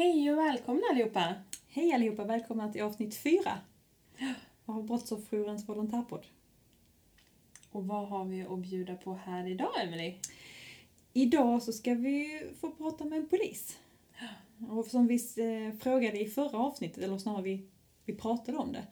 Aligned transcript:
Hej 0.00 0.32
och 0.32 0.38
välkomna 0.38 0.82
allihopa! 0.90 1.34
Hej 1.68 1.92
allihopa, 1.92 2.24
välkomna 2.24 2.72
till 2.72 2.82
avsnitt 2.82 3.14
fyra 3.14 3.58
av 4.64 4.86
Brottsofferjourens 4.86 5.68
volontärpodd. 5.68 6.26
Och 7.70 7.86
vad 7.86 8.08
har 8.08 8.24
vi 8.24 8.42
att 8.42 8.58
bjuda 8.58 8.96
på 8.96 9.14
här 9.14 9.46
idag, 9.46 9.82
Emily? 9.82 10.14
Idag 11.12 11.62
så 11.62 11.72
ska 11.72 11.94
vi 11.94 12.42
få 12.60 12.70
prata 12.70 13.04
med 13.04 13.18
en 13.18 13.28
polis. 13.28 13.78
Och 14.68 14.86
som 14.86 15.06
vi 15.06 15.14
eh, 15.14 15.78
frågade 15.78 16.20
i 16.20 16.26
förra 16.26 16.58
avsnittet, 16.58 17.04
eller 17.04 17.18
snarare 17.18 17.42
vi, 17.42 17.66
vi 18.04 18.14
pratade 18.14 18.58
om 18.58 18.72
det, 18.72 18.86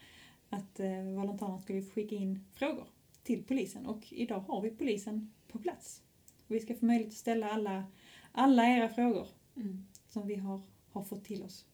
att 0.48 0.80
eh, 0.80 1.02
volontärerna 1.02 1.59
skulle 1.59 1.82
skicka 1.82 2.14
in 2.14 2.45
frågor 2.54 2.86
till 3.22 3.45
polisen 3.45 3.86
och 3.86 4.12
idag 4.12 4.40
har 4.40 4.61
vi 4.61 4.70
polisen 4.70 5.32
på 5.52 5.59
plats. 5.59 6.02
Och 6.46 6.54
vi 6.54 6.61
ska 6.61 6.75
få 6.75 6.86
möjlighet 6.86 7.12
att 7.12 7.18
ställa 7.18 7.50
alla, 7.52 7.84
alla 8.32 8.66
era 8.66 8.88
frågor 8.88 9.27
Mm. 9.56 9.86
som 10.09 10.27
vi 10.27 10.34
har, 10.34 10.61
har 10.93 11.02
fått 11.05 11.25
till 11.25 11.42
oss. 11.42 11.65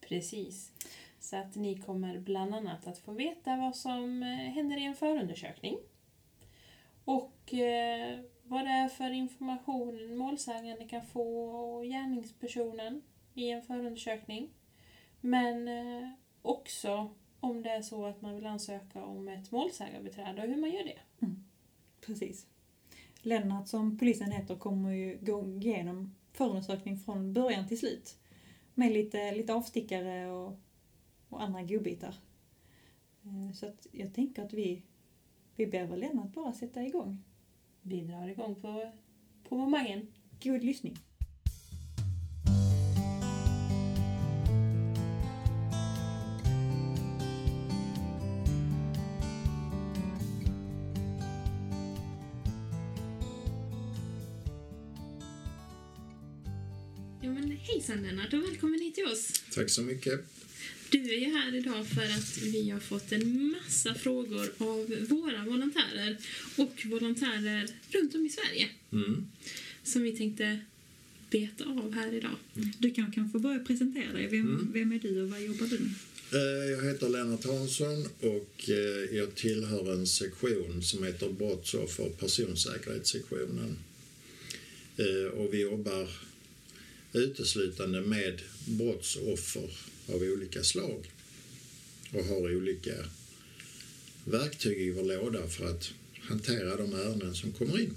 Precis. 0.00 0.72
Så 1.18 1.36
att 1.36 1.56
ni 1.56 1.78
kommer 1.78 2.18
bland 2.18 2.54
annat 2.54 2.86
att 2.86 2.98
få 2.98 3.12
veta 3.12 3.56
vad 3.56 3.76
som 3.76 4.22
eh, 4.22 4.28
händer 4.28 4.76
i 4.76 4.84
en 4.84 4.94
förundersökning. 4.94 5.78
Och 7.04 7.54
eh, 7.54 8.20
vad 8.42 8.64
det 8.64 8.70
är 8.70 8.88
för 8.88 9.10
information 9.10 10.16
målsägande 10.16 10.84
kan 10.84 11.06
få 11.06 11.50
och 11.50 11.84
gärningspersonen 11.84 13.02
i 13.34 13.50
en 13.50 13.62
förundersökning. 13.62 14.50
Men 15.20 15.68
eh, 15.68 16.10
också 16.42 17.10
om 17.40 17.62
det 17.62 17.70
är 17.70 17.82
så 17.82 18.06
att 18.06 18.22
man 18.22 18.34
vill 18.34 18.46
ansöka 18.46 19.04
om 19.04 19.28
ett 19.28 19.50
målsägarbiträde 19.50 20.42
och 20.42 20.48
hur 20.48 20.56
man 20.56 20.70
gör 20.70 20.84
det. 20.84 21.26
Precis. 22.06 22.46
Lennart, 23.22 23.68
som 23.68 23.98
polisen 23.98 24.32
heter, 24.32 24.56
kommer 24.56 24.92
ju 24.92 25.18
gå 25.20 25.46
igenom 25.46 26.14
förundersökning 26.32 26.98
från 26.98 27.32
början 27.32 27.68
till 27.68 27.78
slut. 27.78 28.16
Med 28.78 28.92
lite, 28.92 29.34
lite 29.34 29.54
avstickare 29.54 30.30
och, 30.30 30.60
och 31.28 31.42
andra 31.42 31.62
godbitar. 31.62 32.14
Eh, 33.22 33.52
Så 33.54 33.66
att 33.66 33.86
jag 33.92 34.14
tänker 34.14 34.44
att 34.44 34.52
vi, 34.52 34.82
vi 35.56 35.66
ber 35.66 35.86
väl 35.86 36.00
Lennart 36.00 36.32
bara 36.34 36.52
sätta 36.52 36.82
igång. 36.82 37.24
Vi 37.82 38.00
drar 38.00 38.28
igång 38.28 38.54
på, 38.54 38.92
på 39.48 39.56
momangen. 39.56 40.06
God 40.42 40.64
lyssning. 40.64 40.96
Ja, 57.20 57.30
men 57.30 57.50
hejsan 57.50 58.02
Lennart 58.02 58.32
och 58.32 58.42
välkommen. 58.42 58.67
Tack 59.58 59.70
så 59.70 59.82
mycket. 59.82 60.20
Du 60.90 60.98
är 61.14 61.18
ju 61.18 61.26
här 61.36 61.54
idag 61.54 61.86
för 61.86 62.02
att 62.02 62.38
vi 62.42 62.70
har 62.70 62.80
fått 62.80 63.12
en 63.12 63.50
massa 63.50 63.94
frågor 63.94 64.52
av 64.58 65.06
våra 65.08 65.44
volontärer 65.44 66.16
och 66.56 66.82
volontärer 66.86 67.68
runt 67.92 68.14
om 68.14 68.26
i 68.26 68.28
Sverige 68.30 68.68
Mm. 68.92 69.26
som 69.84 70.02
vi 70.02 70.16
tänkte 70.16 70.60
beta 71.30 71.64
av 71.64 71.94
här 71.94 72.14
idag. 72.14 72.36
Du 72.78 72.90
kan 72.90 73.12
kanske 73.12 73.38
börja 73.38 73.58
presentera 73.58 74.12
dig. 74.12 74.26
Vem, 74.30 74.40
Mm. 74.40 74.72
vem 74.72 74.92
är 74.92 74.98
du 74.98 75.22
och 75.22 75.30
vad 75.30 75.42
jobbar 75.42 75.66
du 75.66 75.78
med? 75.78 75.94
Eh, 76.32 76.70
Jag 76.70 76.82
heter 76.84 77.08
Lennart 77.08 77.44
Hansson 77.44 78.06
och 78.20 78.68
eh, 78.68 79.16
jag 79.16 79.34
tillhör 79.34 79.92
en 79.92 80.06
sektion 80.06 80.82
som 80.82 81.04
heter 81.04 81.28
brottsoffer 81.32 82.04
och 82.06 82.18
personsäkerhetssektionen. 82.20 83.76
Eh, 84.96 85.30
Och 85.32 85.54
vi 85.54 85.60
jobbar 85.60 86.08
uteslutande 87.12 88.00
med 88.00 88.40
brottsoffer 88.68 89.70
av 90.06 90.22
olika 90.22 90.62
slag 90.62 91.10
och 92.12 92.24
har 92.24 92.56
olika 92.56 92.94
verktyg 94.24 94.78
i 94.78 94.90
vår 94.90 95.04
låda 95.04 95.48
för 95.48 95.70
att 95.70 95.92
hantera 96.20 96.76
de 96.76 96.94
ärenden 96.94 97.34
som 97.34 97.52
kommer 97.52 97.80
in. 97.80 97.94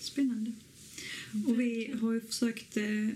Spännande. 0.00 0.52
Och 1.46 1.60
vi 1.60 1.92
har 2.00 2.12
ju 2.12 2.20
försökt 2.20 2.76
eh, 2.76 3.08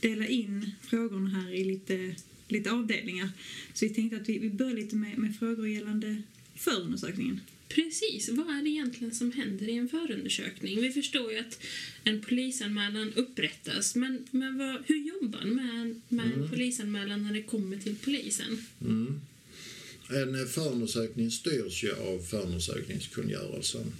dela 0.00 0.26
in 0.26 0.70
frågorna 0.82 1.30
här 1.30 1.54
i 1.54 1.64
lite, 1.64 2.16
lite 2.48 2.72
avdelningar. 2.72 3.30
Så 3.74 3.84
vi 3.84 3.94
tänkte 3.94 4.16
att 4.16 4.28
vi, 4.28 4.38
vi 4.38 4.50
börjar 4.50 4.74
lite 4.74 4.96
med, 4.96 5.18
med 5.18 5.38
frågor 5.38 5.68
gällande 5.68 6.22
förundersökningen. 6.54 7.40
Precis, 7.68 8.28
vad 8.28 8.56
är 8.58 8.62
det 8.62 8.70
egentligen 8.70 9.14
som 9.14 9.32
händer 9.32 9.68
i 9.68 9.76
en 9.76 9.88
förundersökning? 9.88 10.80
Vi 10.80 10.92
förstår 10.92 11.32
ju 11.32 11.38
att 11.38 11.60
en 12.04 12.20
polisanmälan 12.20 13.12
upprättas, 13.12 13.94
men, 13.94 14.26
men 14.30 14.58
vad, 14.58 14.82
hur 14.86 15.08
jobbar 15.08 15.44
man 15.44 15.54
med, 15.54 16.00
med 16.08 16.32
en 16.32 16.50
polisanmälan 16.50 17.22
när 17.22 17.34
det 17.34 17.42
kommer 17.42 17.76
till 17.76 17.96
polisen? 18.04 18.66
Mm. 18.80 19.20
En 20.08 20.48
förundersökning 20.48 21.30
styrs 21.30 21.84
ju 21.84 21.92
av 21.92 22.18
förundersökningskungörelsen. 22.18 23.92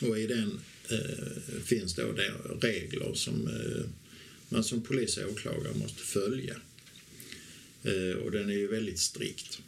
Och 0.00 0.18
i 0.18 0.26
den 0.26 0.60
eh, 0.90 1.62
finns 1.64 1.94
då 1.94 2.12
det 2.12 2.32
regler 2.66 3.14
som 3.14 3.46
eh, 3.46 3.84
man 4.48 4.64
som 4.64 4.82
polis 4.82 5.16
och 5.16 5.32
åklagare 5.32 5.74
måste 5.74 6.02
följa. 6.02 6.56
Eh, 7.84 8.16
och 8.16 8.30
den 8.30 8.50
är 8.50 8.54
ju 8.54 8.66
väldigt 8.66 8.98
strikt. 8.98 9.60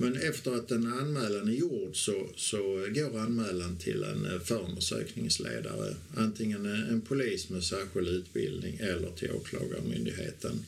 Men 0.00 0.16
efter 0.16 0.52
att 0.52 0.70
en 0.70 0.92
anmälan 0.92 1.48
är 1.48 1.52
gjord 1.52 1.96
så, 1.96 2.28
så 2.36 2.86
går 2.94 3.18
anmälan 3.18 3.76
till 3.76 4.02
en 4.02 4.26
eh, 4.26 4.40
förundersökningsledare. 4.40 5.96
Antingen 6.16 6.66
en, 6.66 7.00
polis 7.00 7.48
med 7.48 7.64
särskild 7.64 8.08
utbildning 8.08 8.76
eller 8.76 9.10
till 9.10 9.30
åklagarmyndigheten. 9.30 10.64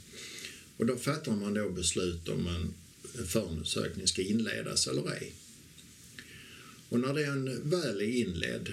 Och 0.76 0.86
då 0.86 0.96
fattar 0.96 1.32
man 1.32 1.54
då 1.54 1.68
beslut 1.68 2.28
om 2.28 2.46
en 2.46 2.74
förundersökning 3.26 4.06
ska 4.06 4.22
inledas 4.22 4.86
eller 4.86 5.12
ej. 5.12 5.32
Och 6.88 7.00
när 7.00 7.14
den 7.14 7.70
väl 7.70 8.00
är 8.00 8.16
inledd 8.16 8.72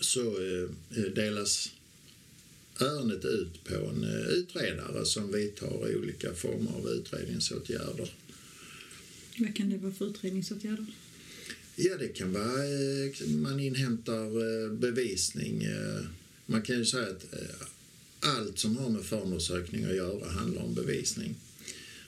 så 0.00 0.20
eh, 0.20 1.02
delas 1.14 1.70
ärendet 2.80 3.24
ut 3.24 3.64
på 3.64 3.74
en 3.74 4.04
eh, 4.04 4.26
utredare 4.26 5.04
som 5.04 5.32
vidtar 5.32 5.96
olika 5.96 6.34
former 6.34 6.70
av 6.70 6.88
utredningsåtgärder. 6.88 8.10
Vad 9.38 9.56
kan 9.56 9.70
det 9.70 9.78
vara 9.78 9.92
för 9.92 10.10
utredningsåtgärder? 10.10 10.86
Ja, 11.76 11.96
det 11.96 12.08
kan 12.08 12.32
vara 12.32 12.64
eh, 12.64 13.28
man 13.28 13.60
inhämtar 13.60 14.24
eh, 14.24 14.72
bevisning. 14.72 15.64
eh, 15.64 16.04
Man 16.46 16.62
kan 16.62 16.78
ju 16.78 16.84
säga 16.84 17.06
att 17.06 17.26
allt 18.20 18.58
som 18.58 18.76
har 18.76 18.90
med 18.90 19.04
förundersökning 19.04 19.84
att 19.84 19.96
göra 19.96 20.30
handlar 20.30 20.62
om 20.62 20.74
bevisning. 20.74 21.34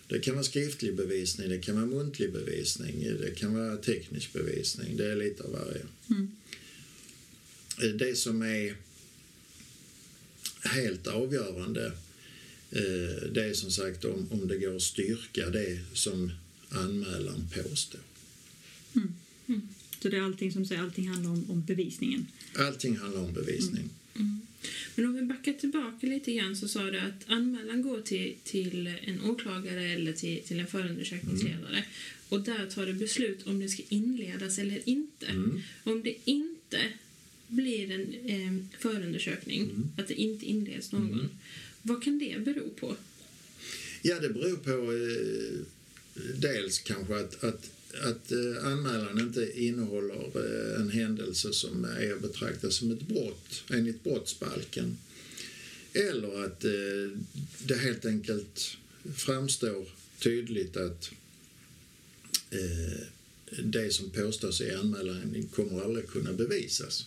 Det 0.08 0.18
kan 0.20 0.34
vara 0.34 0.44
skriftlig 0.44 0.96
bevisning, 0.96 1.48
det 1.48 1.58
kan 1.58 1.74
vara 1.74 1.86
muntlig 1.86 2.32
bevisning, 2.32 3.00
det 3.20 3.34
kan 3.38 3.54
vara 3.54 3.76
teknisk 3.76 4.32
bevisning. 4.32 4.96
Det 4.96 5.12
är 5.12 5.16
lite 5.16 5.42
av 5.42 5.52
varje. 5.52 5.82
Mm. 6.10 6.30
Det 7.98 8.18
som 8.18 8.42
är 8.42 8.76
helt 10.62 11.06
avgörande 11.06 11.92
det 13.32 13.44
är 13.44 13.54
som 13.54 13.70
sagt 13.70 14.04
om, 14.04 14.28
om 14.32 14.48
det 14.48 14.58
går 14.58 14.76
att 14.76 14.82
styrka 14.82 15.50
det 15.50 15.78
som 15.92 16.32
anmälaren 16.68 17.48
påstår. 17.54 18.00
Så 20.02 20.08
det 20.08 20.16
är 20.16 20.22
allting 20.22 20.52
som 20.52 20.66
säger, 20.66 20.82
allting 20.82 21.08
handlar 21.08 21.30
om, 21.30 21.50
om 21.50 21.64
bevisningen. 21.64 22.26
Allting 22.58 22.96
handlar 22.96 23.20
om 23.20 23.32
bevisning. 23.32 23.90
Men 24.94 25.06
om 25.06 25.14
vi 25.14 25.22
backar 25.22 25.52
tillbaka 25.52 26.06
lite 26.06 26.32
grann 26.32 26.56
så 26.56 26.68
sa 26.68 26.82
du 26.82 26.98
att 26.98 27.24
anmälan 27.26 27.82
går 27.82 28.00
till, 28.00 28.34
till 28.44 28.86
en 28.86 29.24
åklagare 29.24 29.84
eller 29.84 30.12
till, 30.12 30.42
till 30.42 30.60
en 30.60 30.66
förundersökningsledare 30.66 31.84
och 32.28 32.40
där 32.40 32.66
tar 32.66 32.86
det 32.86 32.92
beslut 32.92 33.46
om 33.46 33.60
det 33.60 33.68
ska 33.68 33.82
inledas 33.88 34.58
eller 34.58 34.88
inte. 34.88 35.26
Mm. 35.26 35.60
Om 35.84 36.02
det 36.02 36.16
inte 36.24 36.92
blir 37.48 37.90
en 37.90 38.14
eh, 38.24 38.78
förundersökning, 38.78 39.70
att 39.98 40.08
det 40.08 40.14
inte 40.14 40.46
inleds 40.46 40.92
någon, 40.92 41.28
vad 41.82 42.02
kan 42.02 42.18
det 42.18 42.44
bero 42.44 42.70
på? 42.70 42.96
Ja, 44.02 44.20
det 44.20 44.28
beror 44.28 44.56
på 44.56 44.70
eh, 44.70 45.66
dels 46.14 46.78
kanske 46.78 47.16
att, 47.16 47.44
att, 47.44 47.70
att 48.02 48.32
eh, 48.32 48.66
anmälan 48.66 49.20
inte 49.20 49.60
innehåller 49.60 50.14
eh, 50.14 50.80
en 50.80 50.90
händelse 50.90 51.52
som 51.52 51.84
är 51.84 52.12
att 52.12 52.22
betrakta 52.22 52.70
som 52.70 52.90
ett 52.90 53.08
brott 53.08 53.62
enligt 53.70 54.04
brottsbalken. 54.04 54.98
Eller 55.92 56.44
att 56.44 56.64
eh, 56.64 57.18
det 57.64 57.76
helt 57.76 58.04
enkelt 58.06 58.76
framstår 59.14 59.88
tydligt 60.18 60.76
att 60.76 61.10
det 63.62 63.92
som 63.92 64.10
påstås 64.10 64.60
i 64.60 64.74
anmälan 64.74 65.48
kommer 65.54 65.84
aldrig 65.84 66.08
kunna 66.08 66.32
bevisas. 66.32 67.06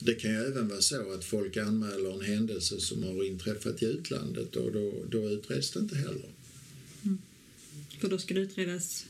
Det 0.00 0.14
kan 0.14 0.30
ju 0.30 0.36
även 0.36 0.68
vara 0.68 0.80
så 0.80 1.12
att 1.12 1.24
folk 1.24 1.56
anmäler 1.56 2.12
en 2.12 2.20
händelse 2.20 2.80
som 2.80 3.02
har 3.02 3.24
inträffat 3.24 3.82
i 3.82 3.86
utlandet 3.86 4.56
och 4.56 4.72
då, 4.72 5.04
då 5.10 5.30
utreds 5.30 5.70
det 5.70 5.80
inte 5.80 5.96
heller. 5.96 6.30
För 8.00 8.08
då 8.08 8.18
ska 8.18 8.34
det 8.34 8.40
utredas 8.40 9.06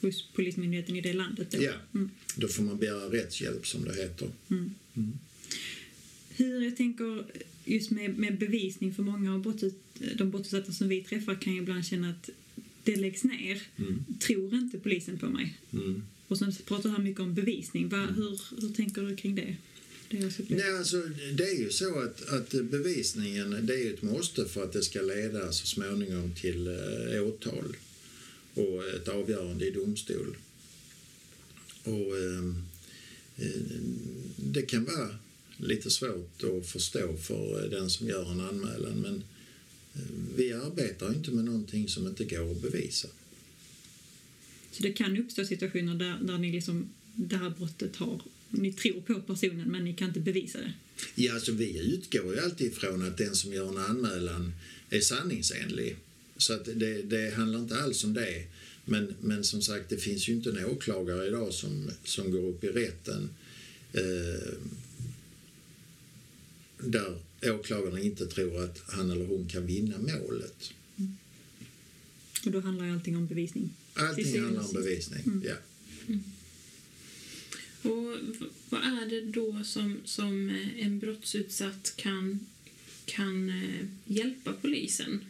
hos 0.00 0.22
Polismyndigheten 0.34 0.96
i 0.96 1.00
det 1.00 1.12
landet 1.12 1.50
då. 1.50 1.62
Ja, 1.62 1.72
Mm. 1.94 2.10
då 2.36 2.48
får 2.48 2.62
man 2.62 2.78
begära 2.78 3.12
rättshjälp 3.12 3.66
som 3.66 3.84
det 3.84 3.94
heter. 3.94 4.28
Hur, 6.28 6.62
jag 6.64 6.76
tänker, 6.76 7.24
just 7.64 7.90
med, 7.90 8.18
med 8.18 8.38
bevisning 8.38 8.94
för 8.94 9.02
många 9.02 9.34
av 9.34 9.42
brottet, 9.42 9.74
de 10.14 10.30
brottsutsatta 10.30 10.72
som 10.72 10.88
vi 10.88 11.02
träffar 11.02 11.34
kan 11.34 11.54
jag 11.54 11.62
ibland 11.62 11.86
känna 11.86 12.10
att 12.10 12.30
det 12.84 12.96
läggs 12.96 13.24
ner. 13.24 13.62
Mm. 13.76 14.04
Tror 14.20 14.54
inte 14.54 14.78
polisen 14.78 15.18
på 15.18 15.26
mig? 15.26 15.58
Mm. 15.72 16.02
Och 16.28 16.38
sen 16.38 16.52
pratar 16.64 16.90
han 16.90 17.04
mycket 17.04 17.20
om 17.20 17.34
bevisning. 17.34 17.88
Va, 17.88 18.06
hur, 18.16 18.40
hur 18.60 18.74
tänker 18.74 19.02
du 19.02 19.16
kring 19.16 19.34
det? 19.34 19.56
det 20.10 20.30
ska 20.30 20.42
Nej, 20.48 20.78
alltså, 20.78 20.96
det 21.32 21.44
är 21.44 21.58
ju 21.58 21.70
så 21.70 21.98
att, 21.98 22.28
att 22.28 22.50
bevisningen 22.50 23.66
det 23.66 23.74
är 23.74 23.84
ju 23.84 23.94
ett 23.94 24.02
måste 24.02 24.44
för 24.44 24.64
att 24.64 24.72
det 24.72 24.82
ska 24.82 25.02
leda 25.02 25.52
så 25.52 25.66
småningom 25.66 26.34
till 26.34 26.66
eh, 26.66 27.26
åtal 27.26 27.76
och 28.58 28.88
ett 28.88 29.08
avgörande 29.08 29.66
i 29.66 29.70
domstol. 29.70 30.36
Och 31.84 32.18
eh, 32.18 32.44
eh, 33.36 33.62
det 34.36 34.62
kan 34.62 34.84
vara 34.84 35.18
lite 35.56 35.90
svårt 35.90 36.42
att 36.44 36.66
förstå 36.66 37.16
för 37.16 37.68
den 37.70 37.90
som 37.90 38.08
gör 38.08 38.32
en 38.32 38.40
anmälan 38.40 39.00
men 39.00 39.22
eh, 39.94 40.10
vi 40.36 40.52
arbetar 40.52 41.08
inte 41.08 41.30
med 41.30 41.44
någonting 41.44 41.88
som 41.88 42.06
inte 42.06 42.24
går 42.24 42.50
att 42.50 42.62
bevisa. 42.62 43.08
Så 44.72 44.82
det 44.82 44.92
kan 44.92 45.16
uppstå 45.16 45.44
situationer 45.44 45.94
där, 45.94 46.18
där 46.22 46.38
ni 46.38 46.52
liksom, 46.52 46.88
det 47.14 47.36
här 47.36 47.50
brottet 47.50 47.96
har, 47.96 48.22
ni 48.50 48.72
tror 48.72 49.00
på 49.00 49.20
personen 49.20 49.68
men 49.68 49.84
ni 49.84 49.94
kan 49.94 50.08
inte 50.08 50.20
bevisa 50.20 50.58
det. 50.58 50.72
Ja, 51.14 51.34
alltså 51.34 51.52
vi 51.52 51.78
utgår 51.78 52.34
ju 52.34 52.40
alltid 52.40 52.72
ifrån 52.72 53.02
att 53.02 53.18
den 53.18 53.34
som 53.34 53.52
gör 53.52 53.68
en 53.68 53.78
anmälan 53.78 54.52
är 54.90 55.00
sanningsenlig. 55.00 55.96
Så 56.38 56.52
att 56.52 56.64
det, 56.64 57.02
det 57.02 57.34
handlar 57.34 57.58
inte 57.58 57.76
alls 57.80 58.04
om 58.04 58.14
det. 58.14 58.44
Men, 58.84 59.14
men 59.20 59.44
som 59.44 59.62
sagt, 59.62 59.88
det 59.88 59.96
finns 59.96 60.28
ju 60.28 60.32
inte 60.32 60.50
en 60.50 60.64
åklagare 60.64 61.26
idag 61.26 61.54
som, 61.54 61.90
som 62.04 62.30
går 62.30 62.48
upp 62.48 62.64
i 62.64 62.68
rätten 62.68 63.30
eh, 63.92 64.52
där 66.78 67.18
åklagaren 67.42 67.98
inte 67.98 68.26
tror 68.26 68.64
att 68.64 68.82
han 68.86 69.10
eller 69.10 69.26
hon 69.26 69.48
kan 69.48 69.66
vinna 69.66 69.98
målet. 69.98 70.72
Och 72.44 72.50
då 72.52 72.60
handlar 72.60 72.86
ju 72.86 72.92
allting 72.92 73.16
om 73.16 73.26
bevisning. 73.26 73.70
Allting 73.94 74.42
handlar 74.42 74.60
om 74.60 74.66
och 74.68 74.74
bevisning. 74.74 75.42
Ja. 75.44 75.54
Och 77.90 78.14
v- 78.40 78.46
vad 78.70 78.80
är 78.80 79.06
det 79.10 79.20
då 79.20 79.64
som, 79.64 79.96
som 80.04 80.50
en 80.76 80.98
brottsutsatt 80.98 81.92
kan, 81.96 82.46
kan 83.04 83.48
eh, 83.48 83.86
hjälpa 84.04 84.52
polisen 84.52 85.20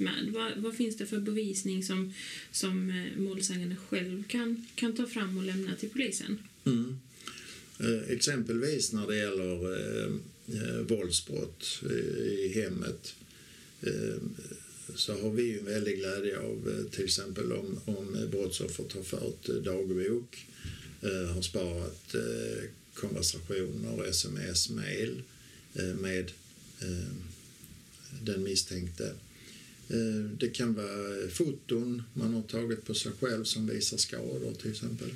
med? 0.00 0.30
Vad, 0.32 0.52
vad 0.56 0.76
finns 0.76 0.96
det 0.96 1.06
för 1.06 1.18
bevisning 1.18 1.82
som, 1.84 2.14
som 2.52 2.90
eh, 2.90 3.20
målsägande 3.20 3.76
själv 3.76 4.24
kan, 4.28 4.66
kan 4.74 4.96
ta 4.96 5.06
fram 5.06 5.38
och 5.38 5.44
lämna 5.44 5.74
till 5.76 5.90
polisen? 5.90 6.38
Mm. 6.64 6.98
Eh, 7.80 8.10
exempelvis 8.10 8.92
när 8.92 9.06
det 9.06 9.16
gäller 9.16 9.74
eh, 9.76 10.12
eh, 10.54 10.80
våldsbrott 10.80 11.82
eh, 11.82 12.22
i 12.22 12.52
hemmet 12.54 13.14
eh, 13.82 14.16
så 14.94 15.22
har 15.22 15.30
vi 15.30 15.42
ju 15.42 15.58
en 15.58 15.64
väldig 15.64 15.98
glädje 15.98 16.38
av 16.38 16.68
eh, 16.68 16.90
till 16.90 17.04
exempel 17.04 17.52
om, 17.52 17.80
om 17.84 18.28
brottsoffret 18.30 18.92
har 18.92 19.02
fört 19.02 19.46
dagbok, 19.64 20.46
eh, 21.02 21.34
har 21.34 21.42
sparat 21.42 22.14
eh, 22.14 22.64
konversationer, 22.94 24.04
sms, 24.08 24.70
mail 24.70 25.22
eh, 25.74 25.84
med 25.84 26.32
eh, 26.80 27.14
den 28.22 28.42
misstänkte. 28.42 29.12
Eh, 29.90 30.30
det 30.38 30.48
kan 30.48 30.74
vara 30.74 31.28
foton 31.30 32.02
man 32.14 32.34
har 32.34 32.42
tagit 32.42 32.84
på 32.84 32.94
sig 32.94 33.12
själv 33.20 33.44
som 33.44 33.66
visar 33.66 33.96
skador 33.96 34.54
till 34.54 34.70
exempel. 34.70 35.10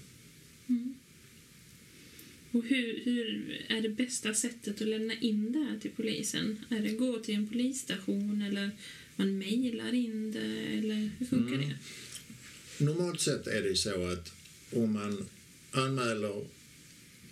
Och 2.50 2.64
hur, 2.64 3.00
hur 3.04 3.60
är 3.69 3.80
det 3.80 3.88
bästa 3.88 4.34
sättet 4.34 4.80
att 4.82 4.88
lämna 4.88 5.14
in 5.14 5.52
det 5.52 5.58
här 5.58 5.78
till 5.78 5.90
polisen? 5.96 6.58
Är 6.69 6.80
det 6.80 6.90
gå 6.90 7.19
till 7.19 7.34
en 7.34 7.48
polisstation 7.48 8.42
eller 8.42 8.70
man 9.16 9.38
mejlar 9.38 9.94
in 9.94 10.32
det 10.32 10.78
eller 10.78 11.10
hur 11.19 11.26
funkar 11.26 11.54
Mm. 11.54 11.69
det? 11.69 12.84
Normalt 12.84 13.20
sett 13.20 13.46
är 13.46 13.62
det 13.62 13.76
så 13.76 14.06
att 14.06 14.32
om 14.72 14.92
man 14.92 15.26
anmäler 15.70 16.44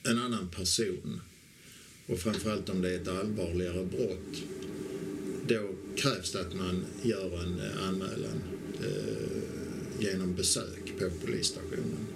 en 0.05 0.19
annan 0.19 0.49
person 0.49 1.21
och 2.07 2.19
framförallt 2.21 2.69
om 2.69 2.83
det 2.83 2.91
är 2.91 3.01
ett 3.01 3.09
allvarligare 3.09 3.85
brott 3.85 4.43
då 5.49 5.75
krävs 6.01 6.33
det 6.33 6.41
att 6.41 6.55
man 6.55 6.85
gör 7.03 7.43
en 7.43 7.61
eh, 7.61 7.89
anmälan 7.89 8.43
eh, 8.81 9.41
genom 9.99 10.35
besök 10.35 10.93
på 10.99 11.11
polisstationen. 11.27 12.07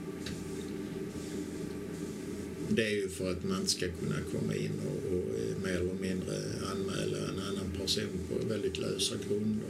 Det 2.69 2.86
är 2.86 2.90
ju 2.90 3.08
för 3.08 3.31
att 3.31 3.44
man 3.44 3.66
ska 3.66 3.86
kunna 3.86 4.16
komma 4.32 4.54
in 4.54 4.72
och, 4.86 5.12
och 5.12 5.38
eh, 5.38 5.56
mer 5.64 5.81
eller 5.81 5.94
mindre 5.94 6.36
anmäla 6.72 7.19
en 7.19 7.38
annan 7.38 7.70
person 7.81 8.19
på 8.28 8.48
väldigt 8.48 8.78
lösa 8.78 9.14
grunder. 9.28 9.69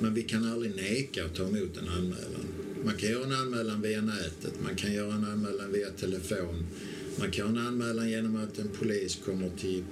Men 0.00 0.14
vi 0.14 0.22
kan 0.22 0.44
aldrig 0.44 0.76
neka 0.76 1.24
att 1.24 1.34
ta 1.34 1.48
emot 1.48 1.76
en 1.76 1.88
anmälan. 1.88 2.46
Man 2.84 2.94
kan 2.96 3.10
göra 3.10 3.24
en 3.24 3.32
anmälan 3.32 3.82
via 3.82 4.00
nätet, 4.00 4.52
man 4.64 4.76
kan 4.76 4.92
göra 4.92 5.14
en 5.14 5.24
anmälan 5.24 5.72
via 5.72 5.90
telefon. 5.90 6.66
Man 7.18 7.30
kan 7.30 7.46
göra 7.46 7.60
en 7.60 7.66
anmälan 7.66 8.10
genom 8.10 8.36
att 8.36 8.58
en 8.58 8.68
polis 8.68 9.18
kommer 9.24 9.50
till, 9.58 9.84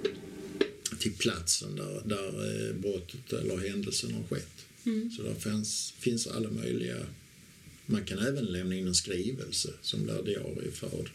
till 1.05 1.13
platsen 1.13 1.75
där, 1.75 2.01
där 2.05 2.69
eh, 2.69 2.75
brottet 2.75 3.33
eller 3.33 3.69
händelsen 3.69 4.13
har 4.13 4.23
skett. 4.23 4.65
Mm. 4.85 5.11
Så 5.11 5.23
där 5.23 5.33
finns, 5.33 5.93
finns 5.99 6.27
alla 6.27 6.51
möjliga... 6.51 6.95
Man 7.85 8.03
kan 8.05 8.19
även 8.19 8.45
lämna 8.45 8.75
in 8.75 8.87
en 8.87 8.95
skrivelse 8.95 9.73
som 9.81 10.03
blir 10.03 10.23
diarieförd. 10.23 11.09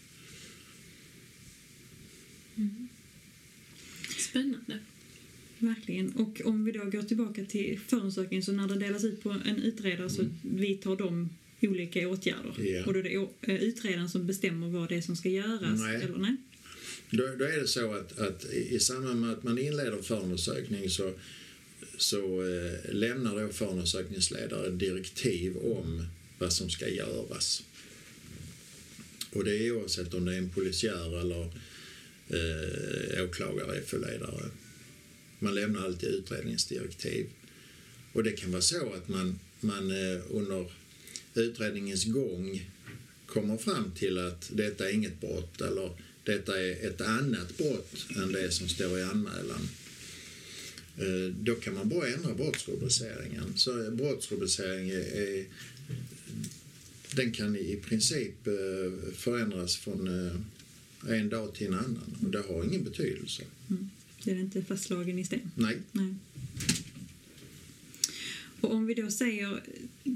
Spännande. 4.18 4.78
Verkligen. 5.58 6.12
Och 6.12 6.40
om 6.44 6.64
vi 6.64 6.72
då 6.72 6.84
går 6.84 7.02
tillbaka 7.02 7.44
till 7.44 7.80
förundersökningen 7.86 8.42
så 8.42 8.52
när 8.52 8.68
det 8.68 8.78
delas 8.78 9.04
ut 9.04 9.22
på 9.22 9.30
en 9.30 9.62
utredare 9.62 10.10
så 10.10 10.24
vidtar 10.42 10.96
de 10.96 11.30
olika 11.60 12.08
åtgärder. 12.08 12.54
Mm. 12.58 12.74
Ja. 12.74 12.84
Och 12.86 12.92
då 12.92 12.98
är 12.98 13.02
det 13.02 13.14
eh, 13.52 13.62
utredaren 13.62 14.08
som 14.08 14.26
bestämmer 14.26 14.68
vad 14.68 14.88
det 14.88 14.96
är 14.96 15.02
som 15.02 15.16
ska 15.16 15.28
göras. 15.28 15.80
Nej. 15.80 16.02
Eller 16.02 16.18
nej? 16.18 16.36
Då, 17.10 17.26
då 17.38 17.44
är 17.44 17.60
det 17.60 17.66
så 17.66 17.92
att, 17.94 18.18
att 18.18 18.44
i 18.44 18.80
samband 18.80 19.20
med 19.20 19.30
att 19.30 19.42
man 19.42 19.58
inleder 19.58 20.02
förundersökning 20.02 20.90
så, 20.90 21.12
så 21.98 22.42
eh, 22.42 22.94
lämnar 22.94 23.40
då 23.40 23.52
förundersökningsledare 23.52 24.70
direktiv 24.70 25.56
om 25.56 26.06
vad 26.38 26.52
som 26.52 26.70
ska 26.70 26.88
göras. 26.88 27.62
Och 29.32 29.44
det 29.44 29.66
är 29.66 29.72
oavsett 29.72 30.14
om 30.14 30.24
det 30.24 30.34
är 30.34 30.38
en 30.38 30.50
polisiär 30.50 31.20
eller 31.20 31.42
eh, 32.28 33.24
åklagare, 33.24 33.82
FO-ledare. 33.82 34.50
Man 35.38 35.54
lämnar 35.54 35.84
alltid 35.84 36.08
utredningsdirektiv. 36.08 37.26
Och 38.12 38.24
det 38.24 38.32
kan 38.32 38.50
vara 38.50 38.62
så 38.62 38.92
att 38.92 39.08
man, 39.08 39.38
man 39.60 39.90
eh, 39.90 40.20
under 40.30 40.72
utredningens 41.34 42.04
gång 42.04 42.70
kommer 43.26 43.56
fram 43.56 43.92
till 43.92 44.18
att 44.18 44.50
detta 44.52 44.88
är 44.88 44.94
inget 44.94 45.20
brott 45.20 45.60
eller 45.60 45.90
detta 46.24 46.60
är 46.62 46.86
ett 46.86 47.00
annat 47.00 47.56
brott 47.56 48.06
än 48.16 48.32
det 48.32 48.50
som 48.50 48.68
står 48.68 48.98
i 48.98 49.02
anmälan. 49.02 49.68
Eh, 50.98 51.34
Då 51.34 51.54
kan 51.54 51.74
man 51.74 51.88
bara 51.88 52.08
ändra 52.08 52.34
brottsrubriceringen. 52.34 53.52
Så 53.56 53.90
brottsrubricering 53.90 54.90
är, 54.90 55.44
den 57.14 57.32
kan 57.32 57.56
i 57.56 57.76
princip 57.76 58.46
eh, 58.46 59.12
förändras 59.14 59.76
från 59.76 60.08
eh, 60.08 61.16
en 61.18 61.28
dag 61.28 61.54
till 61.54 61.66
en 61.66 61.74
annan 61.74 62.16
och 62.24 62.30
det 62.30 62.38
har 62.48 62.64
ingen 62.64 62.84
betydelse. 62.84 63.42
Det 64.24 64.30
är 64.30 64.36
inte 64.36 64.62
fastslagen 64.62 65.18
i 65.18 65.24
sten. 65.24 65.50
Nej. 65.54 65.76
Nej. 65.92 66.14
Och 68.60 68.74
om 68.74 68.86
vi 68.86 68.94
då 68.94 69.10
säger, 69.10 69.62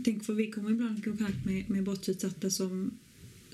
tänk 0.04 0.24
för 0.24 0.32
vi 0.34 0.50
kommer 0.50 0.70
ibland 0.70 0.98
i 0.98 1.02
kontakt 1.02 1.44
med, 1.44 1.70
med 1.70 1.84
brottsutsatta 1.84 2.50
som, 2.50 2.98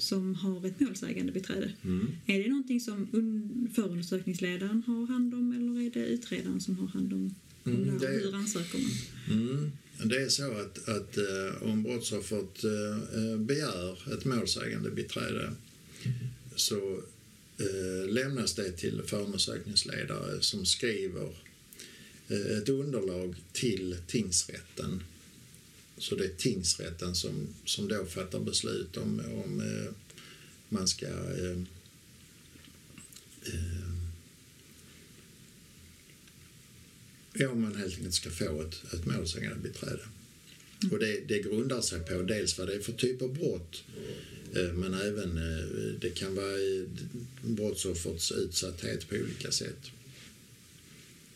som 0.00 0.34
har 0.34 0.66
ett 0.66 0.80
målsägande 0.80 1.32
beträde. 1.32 1.72
Mm. 1.82 2.08
Är 2.26 2.42
det 2.42 2.48
någonting 2.48 2.80
som 2.80 3.08
un, 3.12 3.68
förundersökningsledaren 3.74 4.82
har 4.86 5.06
hand 5.06 5.34
om 5.34 5.52
eller 5.52 5.86
är 5.86 5.90
det 5.90 6.06
utredaren 6.06 6.60
som 6.60 6.78
har 6.78 6.88
hand 6.88 7.12
om, 7.12 7.34
om 7.64 7.72
Mm, 7.72 7.98
det 7.98 8.06
Hur 8.06 8.34
ansöker 8.34 8.78
man? 8.78 8.90
Mm. 9.40 9.72
Det 10.04 10.16
är 10.16 10.28
så 10.28 10.52
att, 10.52 10.88
att 10.88 11.16
eh, 11.16 11.62
om 11.62 11.82
brottsoffret 11.82 12.64
eh, 12.64 13.38
begär 13.38 14.14
ett 14.14 14.24
målsägande 14.24 14.90
beträde 14.90 15.52
så 16.56 17.02
eh, 17.58 18.08
lämnas 18.08 18.54
det 18.54 18.72
till 18.72 19.02
förundersökningsledare 19.06 20.40
som 20.40 20.66
skriver 20.66 21.34
ett 22.58 22.68
underlag 22.68 23.34
till 23.52 23.96
tingsrätten. 24.06 25.02
Så 26.00 26.14
det 26.14 26.24
är 26.24 26.34
tingsrätten 26.36 27.14
som, 27.14 27.48
som 27.64 27.88
då 27.88 28.04
fattar 28.04 28.40
beslut 28.40 28.96
om, 28.96 29.22
om 29.44 29.60
eh, 29.60 29.92
man 30.68 30.88
ska 30.88 31.06
eh, 31.06 31.58
eh, 33.44 33.90
Ja, 37.32 37.48
om 37.48 37.60
man 37.60 37.76
helt 37.76 37.96
enkelt 37.96 38.14
ska 38.14 38.30
få 38.30 38.62
ett, 38.62 38.94
ett 38.94 39.06
målsägande 39.06 39.58
beträde. 39.68 40.02
Och 40.90 40.98
det, 40.98 41.20
det 41.28 41.38
grundar 41.38 41.80
sig 41.80 42.00
på 42.00 42.22
dels 42.22 42.58
vad 42.58 42.68
det 42.68 42.74
är 42.74 42.80
för 42.80 42.92
typ 42.92 43.22
av 43.22 43.34
brott 43.34 43.84
eh, 44.54 44.72
men 44.72 44.94
även 44.94 45.36
eh, 45.36 45.64
det 46.00 46.10
kan 46.10 46.34
vara 46.34 46.58
i 46.58 46.88
brottsoffers 47.42 48.32
utsatthet 48.32 49.08
på 49.08 49.14
olika 49.14 49.50
sätt. 49.50 49.90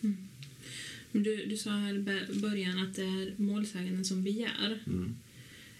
Men 0.00 0.28
du, 1.22 1.46
du 1.46 1.56
sa 1.56 1.70
här 1.70 1.94
i 1.94 1.98
bö- 1.98 2.40
början 2.40 2.78
att 2.78 2.94
det 2.94 3.02
är 3.02 3.34
målsäganden 3.36 4.04
som 4.04 4.24
begär. 4.24 4.82
Mm. 4.86 5.16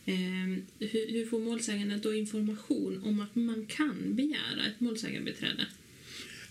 Eh, 0.07 0.63
hur, 0.79 1.13
hur 1.13 1.27
får 1.27 1.39
målsäganden 1.39 2.01
då 2.01 2.15
information 2.15 3.03
om 3.05 3.21
att 3.21 3.35
man 3.35 3.67
kan 3.67 4.17
begära 4.17 4.67
ett 4.67 4.81
målsägandebiträde? 4.81 5.67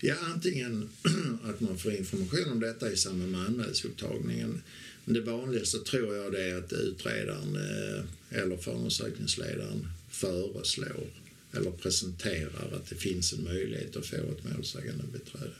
Ja, 0.00 0.14
antingen 0.34 0.88
att 1.42 1.60
man 1.60 1.78
får 1.78 1.92
information 1.92 2.52
om 2.52 2.60
detta 2.60 2.92
i 2.92 2.96
samband 2.96 3.32
med 3.32 3.40
anmälningsupptagningen. 3.40 4.62
Men 5.04 5.14
det 5.14 5.20
vanligaste 5.20 5.78
tror 5.78 6.16
jag 6.16 6.32
det 6.32 6.42
är 6.42 6.58
att 6.58 6.72
utredaren 6.72 7.56
eh, 7.56 8.40
eller 8.40 8.56
förundersökningsledaren 8.56 9.86
föreslår 10.10 11.06
eller 11.52 11.70
presenterar 11.70 12.72
att 12.76 12.86
det 12.86 12.96
finns 12.96 13.32
en 13.32 13.44
möjlighet 13.44 13.96
att 13.96 14.06
få 14.06 14.16
ett 14.16 14.54
målsägandebiträde. 14.54 15.54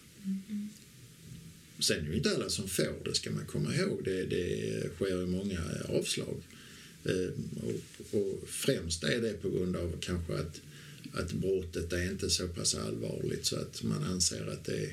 Sen 1.84 2.06
är 2.06 2.10
det 2.10 2.16
inte 2.16 2.34
alla 2.34 2.48
som 2.48 2.68
får 2.68 3.04
det, 3.04 3.14
ska 3.14 3.30
man 3.30 3.46
komma 3.46 3.74
ihåg. 3.74 4.04
Det, 4.04 4.24
det 4.24 4.90
sker 4.94 5.20
ju 5.20 5.26
många 5.26 5.60
avslag. 5.88 6.42
Eh, 7.04 7.30
och, 7.62 8.20
och 8.20 8.48
främst 8.48 9.04
är 9.04 9.20
det 9.20 9.42
på 9.42 9.50
grund 9.50 9.76
av 9.76 9.96
kanske 10.00 10.34
att, 10.34 10.60
att 11.12 11.32
brottet 11.32 11.92
är 11.92 12.10
inte 12.10 12.30
så 12.30 12.48
pass 12.48 12.74
allvarligt 12.74 13.46
så 13.46 13.56
att 13.56 13.82
man 13.82 14.04
anser 14.04 14.46
att 14.46 14.64
det, 14.64 14.90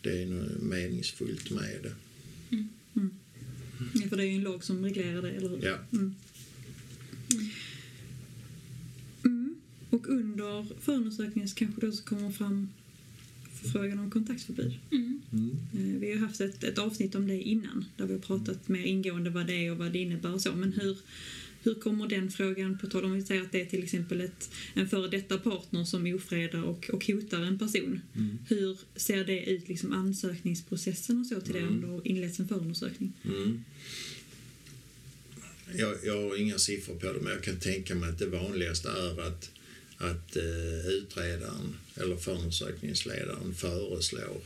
det 0.00 0.22
är 0.22 0.26
något 0.26 0.62
meningsfullt 0.62 1.50
med 1.50 1.78
det. 1.82 1.94
Ja, 3.94 4.08
för 4.08 4.16
det 4.16 4.22
är 4.22 4.26
ju 4.26 4.36
en 4.36 4.42
lag 4.42 4.64
som 4.64 4.84
reglerar 4.84 5.22
det, 5.22 5.30
eller 5.30 5.48
hur? 5.48 5.58
Ja. 5.62 5.78
Mm. 5.92 6.14
Mm. 9.24 9.54
Och 9.90 10.08
under 10.08 10.66
förundersökningen 10.80 11.48
kanske 11.48 11.80
det 11.80 11.88
också 11.88 12.04
kommer 12.04 12.30
fram 12.30 12.68
frågan 13.72 13.98
om 13.98 14.10
kontaktförbud. 14.10 14.78
Mm. 14.90 15.20
Eh, 15.72 16.00
Vi 16.00 16.12
har 16.12 16.18
haft 16.18 16.40
ett, 16.40 16.64
ett 16.64 16.78
avsnitt 16.78 17.14
om 17.14 17.28
det 17.28 17.42
innan 17.42 17.84
där 17.96 18.06
vi 18.06 18.12
har 18.12 18.20
pratat 18.20 18.68
mer 18.68 18.84
ingående 18.84 19.30
vad 19.30 19.46
det 19.46 19.66
är 19.66 19.70
och 19.72 19.78
vad 19.78 19.92
det 19.92 19.98
innebär 19.98 20.34
och 20.34 20.40
så. 20.40 20.52
Men 20.52 20.72
hur, 20.72 20.96
hur 21.62 21.74
kommer 21.74 22.08
den 22.08 22.30
frågan 22.30 22.78
på 22.78 22.86
tal 22.86 23.04
om 23.04 23.12
vi 23.12 23.22
säger 23.22 23.42
att 23.42 23.52
det 23.52 23.60
är 23.60 23.66
till 23.66 23.82
exempel 23.84 24.20
ett, 24.20 24.50
en 24.74 24.88
före 24.88 25.08
detta 25.08 25.38
partner 25.38 25.84
som 25.84 26.14
ofredar 26.14 26.62
och, 26.62 26.90
och 26.92 27.06
hotar 27.06 27.42
en 27.42 27.58
person. 27.58 28.00
Hur 28.48 28.78
ser 28.96 29.24
det 29.24 29.50
ut, 29.50 29.68
liksom 29.68 29.92
ansökningsprocessen 29.92 31.20
och 31.20 31.26
så 31.26 31.40
till 31.40 31.52
det 31.52 31.66
om 31.66 31.80
det 31.80 31.86
har 31.86 32.06
inletts 32.08 32.40
en 32.40 32.48
förundersökning? 32.48 33.12
Mm. 33.24 33.64
Jag, 35.74 35.96
jag 36.04 36.22
har 36.22 36.40
inga 36.40 36.58
siffror 36.58 36.94
på 36.94 37.12
det, 37.12 37.20
men 37.20 37.32
jag 37.32 37.42
kan 37.42 37.56
tänka 37.56 37.94
mig 37.94 38.08
att 38.08 38.18
det 38.18 38.26
vanligaste 38.26 38.88
är 38.88 39.26
att, 39.26 39.50
att 40.02 40.36
eh, 40.36 40.86
utredaren 40.86 41.76
eller 41.96 42.16
förundersökningsledaren 42.16 43.54
föreslår 43.54 44.40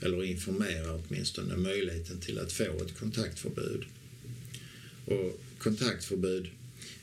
eller 0.00 0.24
informerar 0.24 1.00
åtminstone 1.08 1.56
möjligheten 1.56 2.20
till 2.20 2.38
att 2.38 2.52
få 2.52 2.84
ett 2.84 2.98
kontaktförbud. 2.98 3.84
Och 5.06 5.40
kontaktförbud 5.58 6.50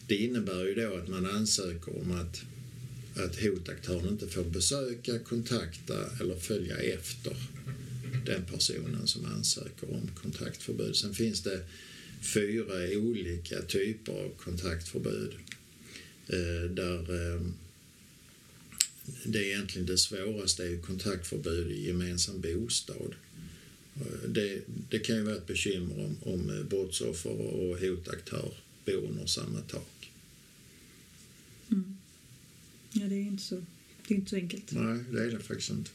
det 0.07 0.15
innebär 0.15 0.65
ju 0.65 0.75
då 0.75 0.95
att 0.95 1.07
man 1.07 1.25
ansöker 1.25 2.01
om 2.01 2.11
att, 2.11 2.41
att 3.15 3.41
hotaktören 3.41 4.07
inte 4.07 4.27
får 4.27 4.43
besöka, 4.43 5.19
kontakta 5.19 6.09
eller 6.21 6.35
följa 6.35 6.77
efter 6.77 7.35
den 8.25 8.45
personen 8.45 9.07
som 9.07 9.25
ansöker 9.25 9.93
om 9.93 10.09
kontaktförbud. 10.21 10.95
Sen 10.95 11.13
finns 11.13 11.43
det 11.43 11.65
fyra 12.21 12.97
olika 12.97 13.61
typer 13.61 14.13
av 14.13 14.29
kontaktförbud 14.37 15.33
eh, 16.27 16.71
där 16.71 17.33
eh, 17.33 17.41
det 19.25 19.39
är 19.39 19.43
egentligen 19.43 19.87
det 19.87 19.97
svåraste 19.97 20.63
är 20.67 20.77
kontaktförbud 20.81 21.71
i 21.71 21.87
gemensam 21.87 22.41
bostad. 22.41 23.15
Eh, 23.95 24.29
Det, 24.29 24.61
det 24.89 24.99
kan 24.99 25.15
ju 25.15 25.21
vara 25.23 25.35
ett 25.35 25.47
bekymmer 25.47 26.05
om, 26.05 26.17
om 26.33 26.49
eh, 26.49 26.63
brottsoffer 26.63 27.31
och 27.31 27.79
hotaktör 27.79 28.53
bor 28.85 29.03
under 29.09 29.25
samma 29.25 29.61
tak. 29.61 30.11
Ja, 32.91 33.05
det 33.05 33.15
är 33.15 33.21
inte 33.21 33.43
så, 33.43 33.55
det 34.07 34.13
är 34.13 34.17
inte 34.17 34.29
så 34.29 34.35
enkelt. 34.35 34.71
Nej, 34.71 35.03
det 35.11 35.23
är 35.23 35.31
det 35.31 35.39
faktiskt 35.39 35.69
inte. 35.69 35.91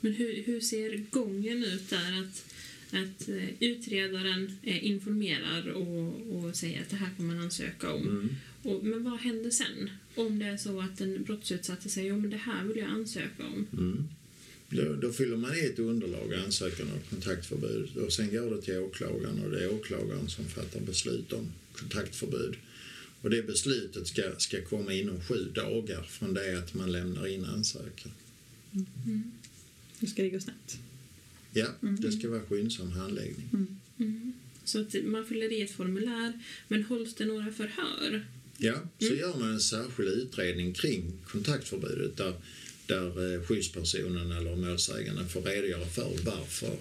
Men 0.00 0.12
hur, 0.12 0.42
hur 0.42 0.60
ser 0.60 0.96
gången 1.10 1.64
ut 1.64 1.90
där? 1.90 2.20
Att, 2.22 2.44
att 2.90 3.28
eh, 3.28 3.48
utredaren 3.60 4.58
informerar 4.62 5.68
och, 5.68 6.14
och 6.36 6.56
säger 6.56 6.82
att 6.82 6.90
det 6.90 6.96
här 6.96 7.10
kan 7.16 7.26
man 7.26 7.38
ansöka 7.40 7.92
om. 7.92 8.02
Mm. 8.02 8.36
Och, 8.66 8.84
men 8.84 9.04
vad 9.04 9.18
händer 9.18 9.50
sen? 9.50 9.90
Om 10.14 10.38
det 10.38 10.46
är 10.46 10.56
så 10.56 10.80
att 10.80 10.98
den 10.98 11.24
brottsutsatte 11.24 11.88
säger 11.88 12.18
att 12.18 12.30
det 12.30 12.36
här 12.36 12.64
vill 12.64 12.76
jag 12.76 12.88
ansöka 12.88 13.46
om. 13.46 13.66
Mm. 13.72 14.08
Då, 14.68 14.94
då 14.94 15.12
fyller 15.12 15.36
man 15.36 15.56
i 15.56 15.60
ett 15.60 15.78
underlag, 15.78 16.34
ansökan 16.34 16.86
om 16.92 17.00
kontaktförbud 17.10 17.96
och 17.96 18.12
sen 18.12 18.30
går 18.30 18.50
det 18.50 18.62
till 18.62 18.78
åklagaren 18.78 19.44
och 19.44 19.50
det 19.50 19.64
är 19.64 19.72
åklagaren 19.72 20.28
som 20.28 20.44
fattar 20.44 20.80
beslut 20.80 21.32
om 21.32 21.52
kontaktförbud. 21.72 22.56
Och 23.20 23.30
det 23.30 23.46
beslutet 23.46 24.06
ska, 24.06 24.22
ska 24.38 24.62
komma 24.62 24.92
inom 24.92 25.20
sju 25.20 25.50
dagar 25.54 26.02
från 26.02 26.34
det 26.34 26.58
att 26.58 26.74
man 26.74 26.92
lämnar 26.92 27.26
in 27.26 27.44
ansökan. 27.44 28.12
Nu 30.00 30.06
ska 30.06 30.22
det 30.22 30.30
gå 30.30 30.40
snabbt. 30.40 30.78
Ja, 31.52 31.66
det 31.80 32.12
ska 32.12 32.28
vara 32.28 32.40
skyndsam 32.40 32.92
handläggning. 32.92 33.48
Mm. 33.98 34.32
Så 34.64 34.80
att 34.80 34.94
man 35.04 35.26
fyller 35.26 35.52
i 35.52 35.62
ett 35.62 35.70
formulär, 35.70 36.32
men 36.68 36.82
hålls 36.84 37.14
det 37.14 37.24
några 37.24 37.52
förhör? 37.52 38.26
Ja, 38.58 38.74
så 38.98 39.14
gör 39.14 39.36
man 39.38 39.50
en 39.50 39.60
särskild 39.60 40.08
utredning 40.08 40.72
kring 40.72 41.12
kontaktförbudet 41.26 42.16
där, 42.16 42.34
där 42.86 43.34
eh, 43.34 43.42
skyddspersonen 43.42 44.32
eller 44.32 44.56
målsäganden 44.56 45.28
får 45.28 45.42
redogöra 45.42 45.86
för 45.86 46.12
varför 46.24 46.76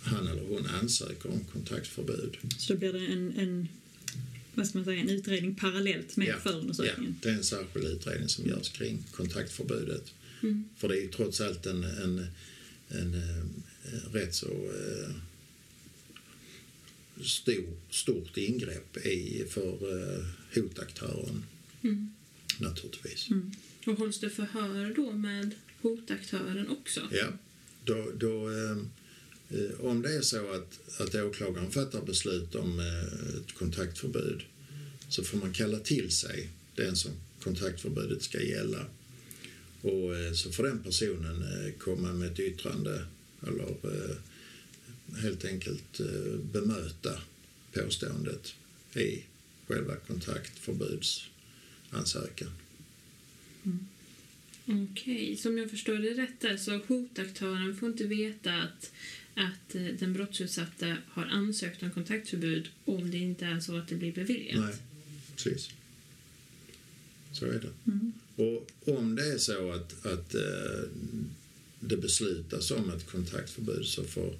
han 0.00 0.26
eller 0.28 0.42
hon 0.42 0.66
ansöker 0.66 1.30
om 1.30 1.44
kontaktförbud. 1.52 2.36
Så 2.58 2.72
då 2.72 2.78
blir 2.78 2.92
det 2.92 3.06
en, 3.06 3.32
en, 3.38 3.68
vad 4.54 4.66
ska 4.66 4.78
man 4.78 4.84
säga, 4.84 5.00
en 5.00 5.08
utredning 5.08 5.54
parallellt 5.54 6.16
med 6.16 6.28
Ja, 6.28 6.36
förundersökningen. 6.42 7.16
det 7.22 7.28
är 7.28 7.34
en 7.34 7.44
särskild 7.44 7.86
utredning 7.86 8.28
som 8.28 8.46
görs 8.46 8.68
kring 8.68 9.04
kontaktförbudet. 9.12 10.14
Mm. 10.42 10.68
För 10.76 10.88
det 10.88 10.96
är 10.96 11.02
ju 11.02 11.08
trots 11.08 11.40
allt 11.40 11.66
en, 11.66 11.84
en, 11.84 12.26
en, 12.88 13.14
eh, 13.14 14.12
rätt 14.12 14.34
så 14.34 14.46
eh, 14.46 15.10
stor, 17.22 17.76
stort 17.90 18.36
ingrepp 18.36 18.96
i, 18.96 19.44
för 19.50 19.72
eh, 20.18 20.24
hotaktören 20.54 21.44
Mm. 21.82 22.10
naturligtvis. 22.58 23.28
Och 23.86 23.94
hålls 23.98 24.20
det 24.20 24.30
förhör 24.30 24.94
då 24.96 25.12
med 25.12 25.54
hotaktören 25.82 26.68
också? 26.68 27.00
Ja, 27.12 27.26
då, 27.84 28.10
då, 28.18 28.50
eh, 28.50 28.76
eh, 29.60 29.80
om 29.80 30.02
det 30.02 30.14
är 30.16 30.22
så 30.22 30.50
att, 30.52 31.00
att 31.00 31.14
åklagaren 31.14 31.70
fattar 31.70 32.02
beslut 32.02 32.54
om 32.54 32.78
eh, 32.80 33.36
ett 33.38 33.54
kontaktförbud 33.54 34.42
så 35.08 35.24
får 35.24 35.38
man 35.38 35.52
kalla 35.52 35.78
till 35.78 36.10
sig 36.10 36.48
den 36.74 36.96
som 36.96 37.10
kontaktförbudet 37.42 38.22
ska 38.22 38.40
gälla. 38.42 38.86
Och 39.82 40.16
eh, 40.16 40.32
så 40.32 40.52
får 40.52 40.62
den 40.62 40.82
personen 40.82 41.42
eh, 41.42 41.72
komma 41.78 42.12
med 42.12 42.32
ett 42.32 42.40
yttrande 42.40 43.04
eller 43.46 43.76
helt 45.16 45.44
enkelt 45.44 46.00
eh, 46.00 46.06
bemöta 46.52 47.20
påståendet 47.72 48.54
i 48.94 49.22
själva 49.66 49.96
kontaktförbudsansökan. 49.96 52.50
Okej, 54.66 55.36
som 55.36 55.58
jag 55.58 55.70
förstår 55.70 55.94
det 55.94 56.14
rätt 56.14 56.40
där 56.40 56.56
så 56.56 56.80
hotaktören 56.86 57.76
får 57.76 57.88
inte 57.88 58.04
veta 58.04 58.54
att, 58.54 58.92
att 59.34 59.74
eh, 59.74 59.82
den 59.82 60.12
brottsutsatta 60.12 60.96
har 61.08 61.26
ansökt 61.26 61.82
om 61.82 61.90
kontaktförbud 61.90 62.68
om 62.84 63.10
det 63.10 63.18
inte 63.18 63.46
är 63.46 63.60
så 63.60 63.76
att 63.76 63.88
det 63.88 63.94
blir 63.94 64.12
beviljat. 64.12 64.60
Nej, 64.60 64.74
precis. 65.36 65.70
Så 67.32 67.46
är 67.46 67.60
det. 67.60 67.90
Mm. 67.90 68.12
Och 68.36 68.70
om 68.98 69.16
det 69.16 69.32
är 69.32 69.38
så 69.38 69.72
att, 69.72 70.06
att 70.06 70.34
eh, 70.34 70.80
det 71.80 71.96
beslutas 71.96 72.70
om 72.70 72.90
ett 72.90 73.06
kontaktförbud 73.06 73.86
så, 73.86 74.04
får, 74.04 74.38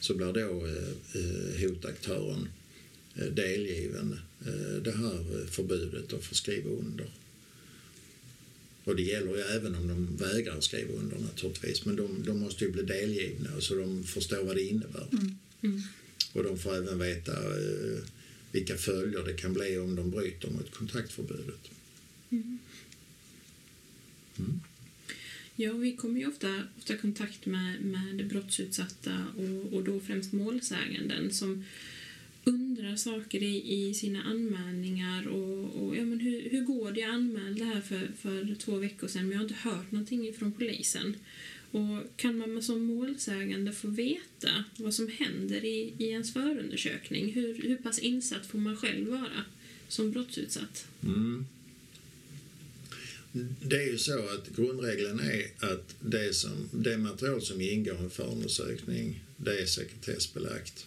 så 0.00 0.14
blir 0.14 0.32
då 0.32 0.66
eh, 0.66 1.22
eh, 1.22 1.68
hotaktören 1.68 2.48
eh, 3.14 3.26
delgiven 3.26 4.20
det 4.82 4.92
här 4.92 5.46
förbudet 5.46 6.12
och 6.12 6.24
får 6.24 6.34
skriva 6.34 6.70
under. 6.70 7.10
Och 8.84 8.96
det 8.96 9.02
gäller 9.02 9.36
ju 9.36 9.40
även 9.40 9.74
om 9.74 9.88
de 9.88 10.16
vägrar 10.16 10.60
skriva 10.60 10.92
under 10.92 11.18
naturligtvis, 11.18 11.84
men 11.84 11.96
de, 11.96 12.22
de 12.26 12.38
måste 12.38 12.64
ju 12.64 12.70
bli 12.70 12.82
delgivna 12.82 13.60
så 13.60 13.74
de 13.74 14.04
förstår 14.04 14.44
vad 14.44 14.56
det 14.56 14.62
innebär. 14.62 15.06
Mm. 15.62 15.82
Och 16.32 16.42
de 16.42 16.58
får 16.58 16.76
även 16.76 16.98
veta 16.98 17.32
vilka 18.52 18.76
följder 18.76 19.24
det 19.24 19.32
kan 19.32 19.52
bli 19.52 19.78
om 19.78 19.96
de 19.96 20.10
bryter 20.10 20.50
mot 20.50 20.70
kontaktförbudet. 20.70 21.70
Ja, 25.60 25.72
vi 25.72 25.92
kommer 25.92 26.20
ju 26.20 26.26
ofta, 26.26 26.62
ofta 26.78 26.94
i 26.94 26.98
kontakt 26.98 27.46
med, 27.46 27.80
med 27.80 28.28
brottsutsatta 28.28 29.24
och, 29.36 29.72
och 29.72 29.84
då 29.84 30.00
främst 30.00 30.32
målsäganden 30.32 31.30
som 31.30 31.64
undrar 32.44 32.96
saker 32.96 33.42
i, 33.42 33.72
i 33.74 33.94
sina 33.94 34.22
anmälningar 34.22 35.28
och, 35.28 35.82
och 35.82 35.96
ja, 35.96 36.04
men 36.04 36.20
hur, 36.20 36.50
hur 36.50 36.60
går 36.60 36.92
det? 36.92 37.00
Jag 37.00 37.10
anmälde 37.10 37.60
det 37.60 37.64
här 37.64 37.80
för, 37.80 38.08
för 38.18 38.54
två 38.54 38.76
veckor 38.76 39.08
sedan 39.08 39.22
men 39.22 39.32
jag 39.32 39.38
har 39.38 39.44
inte 39.44 39.68
hört 39.68 39.92
någonting 39.92 40.34
från 40.34 40.52
polisen. 40.52 41.16
Och 41.70 42.16
kan 42.16 42.38
man 42.38 42.62
som 42.62 42.82
målsägande 42.82 43.72
få 43.72 43.88
veta 43.88 44.64
vad 44.76 44.94
som 44.94 45.08
händer 45.08 45.64
i, 45.64 45.94
i 45.98 46.04
ens 46.04 46.32
förundersökning? 46.32 47.32
Hur, 47.32 47.62
hur 47.62 47.76
pass 47.76 47.98
insatt 47.98 48.46
får 48.46 48.58
man 48.58 48.76
själv 48.76 49.08
vara 49.08 49.44
som 49.88 50.10
brottsutsatt? 50.10 50.86
Mm. 51.02 51.46
Det 53.32 53.76
är 53.76 53.86
ju 53.86 53.98
så 53.98 54.18
att 54.18 54.56
grundregeln 54.56 55.20
är 55.20 55.50
att 55.58 55.94
det, 56.00 56.34
som, 56.34 56.68
det 56.72 56.98
material 56.98 57.42
som 57.42 57.60
ingår 57.60 57.94
i 57.94 57.98
en 57.98 58.10
förundersökning 58.10 59.24
det 59.36 59.60
är 59.62 59.66
sekretessbelagt 59.66 60.86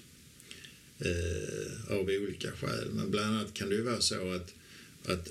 eh, 0.99 1.97
av 1.97 2.05
olika 2.05 2.51
skäl. 2.51 2.89
Men 2.91 3.11
bland 3.11 3.35
annat 3.35 3.53
kan 3.53 3.69
det 3.69 3.75
ju 3.75 3.81
vara 3.81 4.01
så 4.01 4.31
att, 4.31 4.53
att 5.05 5.29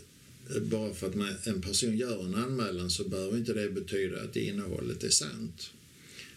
bara 0.62 0.94
för 0.94 1.06
att 1.06 1.14
man, 1.14 1.34
en 1.44 1.62
person 1.62 1.96
gör 1.96 2.24
en 2.24 2.34
anmälan 2.34 2.90
så 2.90 3.04
behöver 3.04 3.38
inte 3.38 3.52
det 3.52 3.70
betyda 3.70 4.22
att 4.22 4.36
innehållet 4.36 5.04
är 5.04 5.10
sant. 5.10 5.70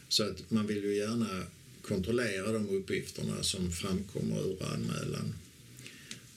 Så 0.10 0.24
att 0.24 0.52
man 0.52 0.68
vill 0.68 0.84
ju 0.84 0.96
gärna 0.96 1.44
kontrollera 1.82 2.52
de 2.52 2.70
uppgifterna 2.70 3.44
som 3.44 3.72
framkommer 3.72 4.40
ur 4.40 4.64
anmälan. 4.64 5.34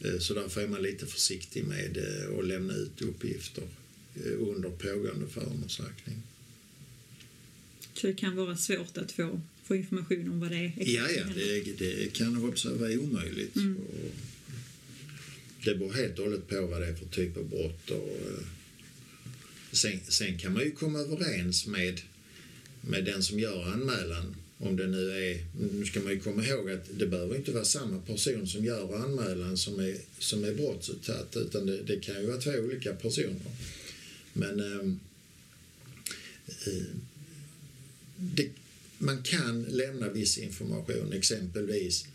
Eh, 0.00 0.18
så 0.18 0.35
därför 0.35 0.61
är 0.61 0.68
man 0.68 0.83
lite 0.83 1.07
försiktig 1.07 1.64
med 1.64 1.97
eh, 1.97 2.38
att 2.38 2.47
lämna 2.47 2.75
ut 2.75 3.02
uppgifter 3.02 3.64
under 4.25 4.70
pågående 4.70 5.26
förundersökning. 5.28 6.22
Så 7.94 8.06
det 8.06 8.14
kan 8.14 8.37
vara 8.37 8.56
svårt 8.56 8.98
att 8.98 9.12
få, 9.12 9.40
få 9.64 9.76
information 9.76 10.28
om 10.28 10.40
vad 10.40 10.50
det 10.50 10.56
är? 10.56 10.72
Ja, 10.76 11.10
ja 11.10 11.25
det, 11.34 11.78
det 11.78 12.12
kan 12.12 12.48
också 12.48 12.75
vara 12.75 12.92
omöjligt. 12.92 13.56
Mm. 13.56 13.76
Och 13.76 14.14
det 15.64 15.75
beror 15.75 15.92
helt 15.92 16.18
och 16.18 16.25
hållet 16.25 16.48
på 16.48 16.66
vad 16.66 16.80
det 16.80 16.87
är 16.87 16.94
för 16.94 17.06
typ 17.06 17.37
av 17.37 17.48
brott. 17.48 17.90
Och, 17.90 18.18
sen, 19.72 20.00
sen 20.08 20.38
kan 20.38 20.52
man 20.52 20.62
ju 20.62 20.70
komma 20.70 20.98
överens 20.98 21.66
med, 21.66 22.00
med 22.80 23.04
den 23.04 23.22
som 23.22 23.40
gör 23.40 23.72
anmälan 23.72 24.34
om 24.58 24.76
det 24.76 24.87
nu 24.87 25.30
är, 25.30 25.44
nu 25.60 25.84
ska 25.87 26.00
man 26.00 26.12
ju 26.12 26.20
komma 26.20 26.46
ihåg 26.46 26.70
att 26.70 26.87
det 26.98 27.06
behöver 27.06 27.37
inte 27.37 27.52
vara 27.52 27.64
samma 27.64 28.00
person 28.00 28.46
som 28.46 28.64
gör 28.64 28.96
anmälan 28.96 29.56
som 29.56 29.80
är, 29.80 29.96
som 30.18 30.44
är 30.44 30.54
brottsutsatt 30.54 31.37
utan 31.37 31.66
det, 31.66 31.82
det 31.82 32.00
kan 32.00 32.20
ju 32.20 32.26
vara 32.26 32.40
två 32.40 32.50
olika 32.50 32.92
personer. 32.92 33.52
Men 34.38 34.61
ehm, 34.61 35.00
eh, 36.66 36.87
det, 38.16 38.50
man 38.99 39.23
kan 39.23 39.62
lämna 39.62 40.09
viss 40.09 40.38
information, 40.38 41.12
exempelvis 41.12 42.07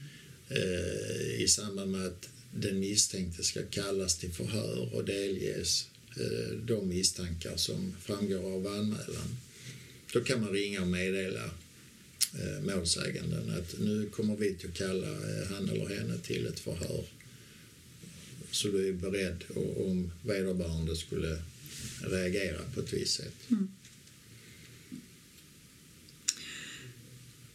eh, 0.49 1.41
i 1.41 1.47
samband 1.47 1.91
med 1.91 2.05
att 2.05 2.29
den 2.51 2.79
misstänkte 2.79 3.43
ska 3.43 3.61
kallas 3.69 4.17
till 4.17 4.31
förhör 4.31 4.89
och 4.93 5.05
delges 5.05 5.87
eh, 6.19 6.57
de 6.65 6.89
misstankar 6.89 7.57
som 7.57 7.95
framgår 8.01 8.53
av 8.55 8.67
anmälan. 8.67 9.37
Då 10.13 10.23
kan 10.23 10.41
man 10.41 10.49
ringa 10.49 10.81
och 10.81 10.87
meddela 10.87 11.45
eh, 12.39 12.75
målsäganden 12.75 13.49
att 13.49 13.79
nu 13.79 14.09
kommer 14.09 14.35
vi 14.35 14.57
att 14.65 14.77
kalla 14.77 15.07
eh, 15.07 15.47
han 15.49 15.69
eller 15.69 15.95
henne 15.95 16.17
till 16.17 16.47
ett 16.47 16.59
förhör. 16.59 17.03
Så 18.51 18.67
du 18.67 18.87
är 18.87 18.93
beredd 18.93 19.43
och, 19.55 19.89
om 19.89 20.11
vederbörande 20.23 20.95
skulle 20.95 21.41
reagera 22.01 22.61
på 22.73 22.79
ett 22.79 22.93
visst 22.93 23.13
sätt. 23.13 23.35
Mm. 23.51 23.67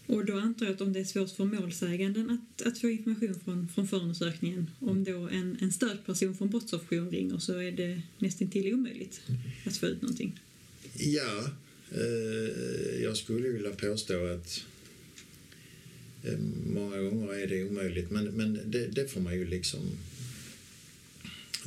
Och 0.08 0.25
då 0.25 0.38
antar 0.38 0.66
jag 0.66 0.75
att 0.75 0.80
om 0.80 0.92
det 0.92 1.00
är 1.00 1.04
svårt 1.04 1.30
för 1.30 1.44
målsäganden 1.44 2.30
att, 2.30 2.66
att 2.66 2.78
få 2.78 2.88
information 2.88 3.40
från, 3.44 3.68
från 3.68 3.88
förundersökningen, 3.88 4.70
om 4.78 5.04
då 5.04 5.28
en, 5.28 5.56
en 5.61 5.73
stödperson 5.73 6.37
från 6.37 6.50
brottsofferjouren 6.50 7.11
ringer 7.11 7.38
så 7.38 7.58
är 7.58 7.73
det 7.73 8.02
nästan 8.18 8.50
till 8.50 8.75
omöjligt 8.75 9.20
att 9.66 9.76
få 9.76 9.87
ut 9.87 10.02
någonting. 10.02 10.40
Ja, 10.94 11.50
eh, 11.92 13.02
jag 13.02 13.16
skulle 13.16 13.49
vilja 13.49 13.70
påstå 13.70 14.26
att 14.26 14.64
eh, 16.23 16.38
många 16.66 16.99
gånger 16.99 17.35
är 17.35 17.47
det 17.47 17.64
omöjligt, 17.64 18.10
men, 18.10 18.25
men 18.25 18.60
det, 18.67 18.86
det 18.86 19.08
får 19.08 19.21
man 19.21 19.34
ju 19.34 19.47
liksom 19.47 19.80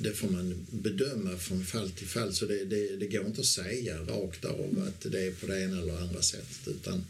det 0.04 0.14
får 0.14 0.30
man 0.30 0.66
bedöma 0.72 1.38
från 1.38 1.66
fall 1.66 1.92
till 1.92 2.08
fall, 2.08 2.34
så 2.34 2.46
det, 2.46 2.66
det, 2.66 2.96
det 2.96 3.08
går 3.08 3.26
inte 3.26 3.42
att 3.42 3.48
säga 3.48 4.00
rakt 4.00 4.46
av 4.46 4.86
att 4.88 5.12
det 5.12 5.28
är 5.28 5.32
på 5.32 5.48
det 5.48 5.64
ena 5.64 5.82
eller 5.82 5.98
andra 5.98 6.22
sättet, 6.22 6.68
utan 6.68 7.06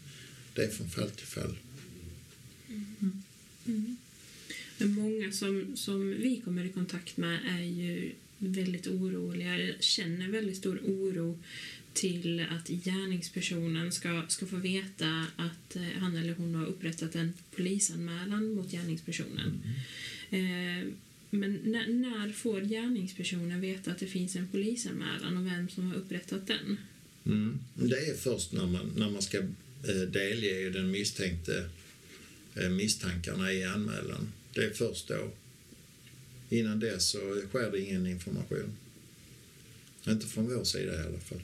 det 0.55 0.63
är 0.63 0.69
från 0.69 0.89
fall 0.89 1.09
till 1.09 1.27
fall. 1.27 1.57
Mm. 2.69 3.23
Mm. 3.65 3.97
Men 4.77 4.93
många 4.93 5.31
som, 5.31 5.77
som 5.77 6.09
vi 6.09 6.41
kommer 6.45 6.65
i 6.65 6.69
kontakt 6.69 7.17
med 7.17 7.39
är 7.49 7.63
ju 7.63 8.11
väldigt 8.37 8.87
oroliga, 8.87 9.73
känner 9.79 10.29
väldigt 10.29 10.57
stor 10.57 10.79
oro 10.85 11.39
till 11.93 12.45
att 12.49 12.67
gärningspersonen 12.67 13.91
ska, 13.91 14.25
ska 14.27 14.45
få 14.45 14.55
veta 14.55 15.25
att 15.35 15.75
eh, 15.75 15.99
han 15.99 16.17
eller 16.17 16.33
hon 16.33 16.55
har 16.55 16.65
upprättat 16.65 17.15
en 17.15 17.33
polisanmälan 17.55 18.53
mot 18.53 18.71
gärningspersonen. 18.71 19.61
Mm. 20.29 20.81
Eh, 20.81 20.93
men 21.31 21.59
när, 21.63 21.87
när, 21.87 22.31
får 22.31 22.61
gärningspersonen 22.61 23.61
veta 23.61 23.91
att 23.91 23.99
det 23.99 24.07
finns 24.07 24.35
en 24.35 24.47
polisanmälan 24.47 25.37
och 25.37 25.45
vem 25.45 25.69
som 25.69 25.87
har 25.87 25.95
upprättat 25.95 26.47
den? 26.47 26.77
Mm. 27.25 27.59
Det 27.73 27.97
är 27.97 28.15
först 28.15 28.53
när 28.53 28.67
man, 28.67 28.91
när 28.97 29.09
man 29.09 29.21
ska 29.21 29.37
eh, 29.37 30.01
delge 30.11 30.69
den 30.69 30.91
misstänkte 30.91 31.69
eh, 32.55 32.69
misstankarna 32.69 33.53
i 33.53 33.63
anmälan. 33.63 34.31
Det 34.53 34.63
är 34.63 34.73
först 34.73 35.07
då. 35.07 35.31
Innan 36.49 36.79
dess 36.79 37.09
så 37.09 37.41
sker 37.49 37.71
det 37.71 37.79
ingen 37.79 38.07
information. 38.07 38.77
Inte 40.07 40.27
från 40.27 40.55
vår 40.55 40.63
sida 40.63 41.03
i 41.03 41.07
alla 41.07 41.19
fall. 41.19 41.41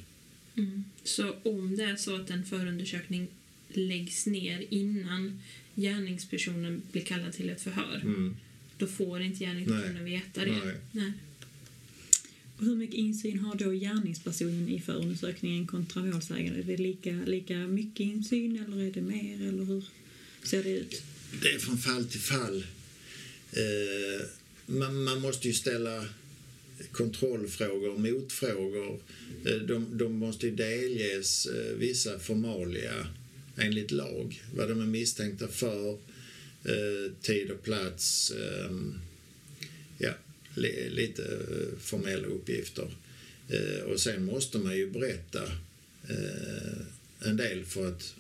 Mm. 0.58 0.84
Så 1.04 1.36
om 1.43 1.76
det 1.78 1.84
är 1.84 1.95
så 1.95 2.15
att 2.15 2.30
en 2.30 2.45
förundersökning 2.45 3.28
läggs 3.69 4.26
ner 4.26 4.65
innan 4.69 5.41
gärningspersonen 5.76 6.82
blir 6.91 7.02
kallad 7.02 7.34
till 7.34 7.50
ett 7.50 7.62
förhör, 7.62 8.02
mm. 8.04 8.38
Då 8.78 8.88
får 8.88 9.22
inte 9.22 9.44
gärningspersonen 9.44 10.06
veta 10.06 10.46
det? 10.46 10.52
Nej. 10.52 10.76
Nej. 10.92 11.12
Och 12.58 12.66
hur 12.66 12.76
mycket 12.76 12.96
insyn 12.96 13.40
har 13.40 13.56
då 13.56 13.72
gärningspersonen 13.72 14.70
i 14.70 14.80
förundersökningen 14.80 15.68
kontra 15.68 16.04
målsäganden? 16.04 16.62
Är 16.62 16.63
det 16.63 16.78
lika, 16.78 17.12
lika 17.26 17.54
mycket 17.54 18.00
insyn 18.00 18.66
eller 18.66 18.84
är 18.84 18.92
det 18.92 19.02
mer? 19.02 19.48
Eller 19.48 19.63
hur 19.63 19.84
ser 20.44 20.63
det 20.63 20.70
ut? 20.70 21.02
Det 21.42 21.48
är 21.48 21.60
från 21.60 21.78
fall 21.78 22.06
till 22.06 22.20
fall. 22.20 22.66
Eh, 23.52 24.28
man, 24.66 25.04
man 25.04 25.22
måste 25.22 25.48
ju 25.48 25.54
ställa 25.54 26.06
kontrollfrågor, 26.92 27.98
motfrågor. 27.98 29.00
Eh, 29.46 29.56
de, 29.56 29.98
de 29.98 30.13
måste 30.13 30.46
ju 30.46 30.56
delges 30.56 31.46
eh, 31.46 31.76
vissa 31.78 32.20
formalia 32.20 33.08
enligt 33.58 33.92
lag. 33.92 34.44
Vad 34.56 34.70
de 34.70 34.82
är 34.82 34.86
misstänkta 34.86 35.48
för, 35.48 35.98
Eh, 36.63 37.12
tid 37.22 37.52
och 37.52 37.63
plats. 37.63 38.32
Eh, 38.32 38.72
ja, 39.98 40.13
li, 40.56 40.89
lite 40.89 41.24
eh, 41.24 41.80
formella 41.80 42.28
uppgifter. 42.28 42.96
Eh, 43.50 43.84
och 43.84 44.00
sen 44.00 44.26
måste 44.26 44.58
man 44.58 44.78
ju 44.78 44.89
berätta 44.89 45.43
eh, 46.10 46.78
en 47.20 47.38
del 47.38 47.65
för 47.65 47.88
att 47.88 48.15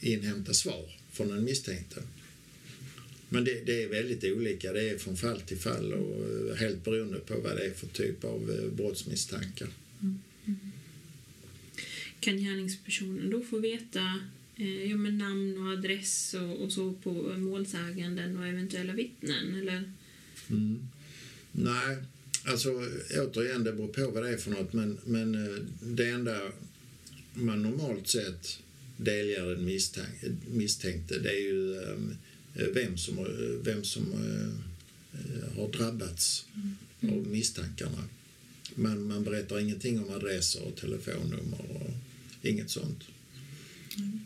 inhämta 0.00 0.54
svar 0.54 0.98
från 1.12 1.28
den 1.28 1.44
misstänkte. 1.44 2.02
Men 3.28 3.44
det, 3.44 3.66
det, 3.66 3.82
är 3.82 3.88
väldigt 3.88 4.24
olika. 4.24 4.72
Det 4.72 4.90
är 4.90 4.98
från 4.98 5.16
fall 5.16 5.40
till 5.40 5.58
fall 5.58 5.92
och 5.92 6.48
eh, 6.50 6.56
helt 6.56 6.84
beroende 6.84 7.18
på 7.18 7.40
vad 7.40 7.56
det 7.56 7.64
är 7.64 7.74
för 7.74 7.86
typ 7.86 8.24
av 8.24 8.70
brottsmisstankar. 8.76 9.68
Mm. 10.00 10.18
Mm. 10.46 10.72
Kan 12.20 12.38
gärningspersonen 12.38 13.30
då 13.30 13.42
få 13.42 13.58
veta 13.58 14.20
ja, 14.64 14.96
men 14.96 15.18
namn 15.18 15.58
och 15.58 15.72
adress 15.72 16.34
och, 16.34 16.64
och, 16.64 16.72
så 16.72 16.92
på 16.92 17.12
målsäganden 17.38 18.36
och 18.36 18.46
eventuella 18.46 18.92
vittnen? 18.92 19.54
Eller? 19.54 19.92
Mm. 20.50 20.88
Nej, 21.52 21.96
alltså 22.44 22.70
återigen, 23.10 23.64
det 23.64 23.72
beror 23.72 23.88
på 23.88 24.10
vad 24.10 24.22
det 24.22 24.30
är 24.30 24.36
för 24.36 24.50
något. 24.50 24.72
Men, 24.72 24.98
men 25.04 25.32
det 25.82 26.08
enda 26.08 26.40
man 27.34 27.62
normalt 27.62 28.08
sett 28.08 28.58
delger 28.96 29.46
den 29.46 29.64
misstänk, 29.64 30.14
misstänkte 30.50 31.18
det 31.18 31.30
är 31.30 31.40
ju 31.40 31.76
um, 31.76 32.16
vem 32.74 32.96
som, 32.96 33.26
vem 33.62 33.84
som 33.84 34.14
har 35.56 35.72
drabbats 35.72 36.46
mm. 36.54 37.18
av 37.18 37.26
misstankarna. 37.26 38.04
Men 38.74 39.02
man 39.02 39.24
berättar 39.24 39.58
ingenting 39.58 40.00
om 40.00 40.10
adresser 40.10 40.62
och 40.62 40.76
telefonnummer 40.76 41.60
och 41.70 41.90
inget 42.42 42.70
sånt. 42.70 43.04
Mm. 43.96 44.20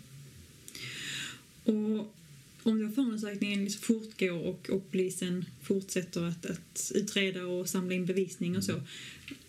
Och 1.64 2.14
om 2.62 2.82
då 2.82 2.94
förundersökningen 2.94 3.64
liksom 3.64 3.82
fortgår 3.82 4.38
och, 4.38 4.70
och 4.70 4.90
polisen 4.90 5.44
fortsätter 5.62 6.22
att, 6.22 6.46
att 6.46 6.92
utreda 6.94 7.46
och 7.46 7.68
samla 7.68 7.94
in 7.94 8.06
bevisning 8.06 8.56
och 8.56 8.64
så. 8.64 8.72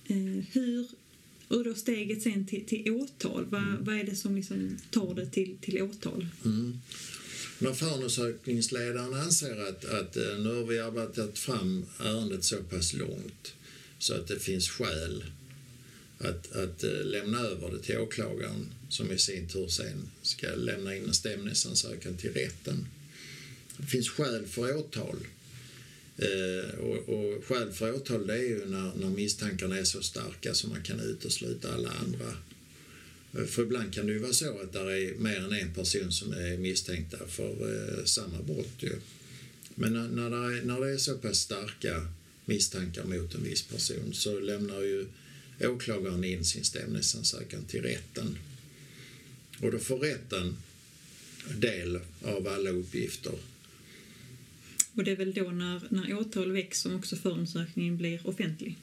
Eh, 0.05 0.43
hur, 0.51 0.87
och 1.47 1.63
då 1.63 1.75
steget 1.75 2.21
sen 2.21 2.47
till, 2.47 2.65
till 2.65 2.91
åtal, 2.91 3.45
vad, 3.45 3.63
mm. 3.63 3.83
vad 3.83 3.95
är 3.95 4.03
det 4.03 4.15
som 4.15 4.35
liksom 4.35 4.77
tar 4.91 5.15
det 5.15 5.25
till, 5.25 5.57
till 5.61 5.81
åtal? 5.81 6.27
Mm. 6.45 6.79
När 7.59 7.73
förundersökningsledaren 7.73 9.13
anser 9.13 9.69
att, 9.69 9.85
att 9.85 10.15
nu 10.15 10.55
har 10.55 10.65
vi 10.65 10.79
arbetat 10.79 11.39
fram 11.39 11.85
ärendet 11.99 12.43
så 12.43 12.63
pass 12.63 12.93
långt 12.93 13.53
så 13.99 14.13
att 14.13 14.27
det 14.27 14.39
finns 14.39 14.69
skäl 14.69 15.23
att, 16.17 16.51
att 16.55 16.83
eh, 16.83 17.03
lämna 17.05 17.39
över 17.39 17.71
det 17.71 17.79
till 17.79 17.97
åklagaren 17.97 18.73
som 18.89 19.11
i 19.11 19.17
sin 19.17 19.47
tur 19.47 19.67
sen 19.67 20.09
ska 20.21 20.47
lämna 20.55 20.95
in 20.95 21.05
en 21.05 21.13
stämningsansökan 21.13 22.17
till 22.17 22.33
rätten. 22.33 22.87
Det 23.77 23.85
finns 23.85 24.09
skäl 24.09 24.45
för 24.45 24.77
åtal. 24.77 25.17
Eh, 26.17 26.79
och, 26.79 27.09
och 27.09 27.45
skäl 27.45 27.71
för 27.71 27.93
åtal 27.93 28.27
det 28.27 28.33
är 28.33 28.43
ju 28.43 28.65
när, 28.65 28.91
när 28.95 29.09
misstankarna 29.09 29.77
är 29.77 29.83
så 29.83 30.01
starka 30.01 30.53
så 30.53 30.67
man 30.67 30.83
kan 30.83 30.99
utesluta 30.99 31.73
alla 31.73 31.91
andra. 31.91 32.33
Eh, 33.33 33.45
för 33.45 33.63
ibland 33.63 33.93
kan 33.93 34.07
det 34.07 34.13
ju 34.13 34.19
vara 34.19 34.33
så 34.33 34.59
att 34.59 34.73
det 34.73 34.79
är 34.79 35.15
mer 35.15 35.37
än 35.37 35.53
en 35.53 35.73
person 35.73 36.11
som 36.11 36.33
är 36.33 36.57
misstänkta 36.57 37.17
för 37.27 37.51
eh, 37.51 38.05
samma 38.05 38.41
brott. 38.41 38.73
Ju. 38.79 38.95
Men 39.75 39.93
när, 39.93 40.07
när, 40.07 40.29
det 40.29 40.57
är, 40.57 40.65
när 40.65 40.81
det 40.81 40.91
är 40.91 40.97
så 40.97 41.17
pass 41.17 41.39
starka 41.39 42.07
misstankar 42.45 43.03
mot 43.03 43.35
en 43.35 43.43
viss 43.43 43.61
person 43.61 44.13
så 44.13 44.39
lämnar 44.39 44.81
ju 44.81 45.05
åklagaren 45.61 46.23
in 46.23 46.45
sin 46.45 46.63
stämningsansökan 46.63 47.65
till 47.65 47.81
rätten. 47.81 48.37
Och 49.61 49.71
då 49.71 49.79
får 49.79 49.97
rätten 49.97 50.57
del 51.57 51.99
av 52.23 52.47
alla 52.47 52.69
uppgifter. 52.69 53.33
Och 54.93 55.03
det 55.03 55.11
är 55.11 55.15
väl 55.15 55.33
då 55.33 55.51
när, 55.51 55.81
när 55.89 56.19
åtal 56.19 56.51
väcks 56.51 56.79
som 56.79 56.95
också 56.95 57.15
förundersökningen 57.15 57.97
blir 57.97 58.27
offentlig? 58.27 58.75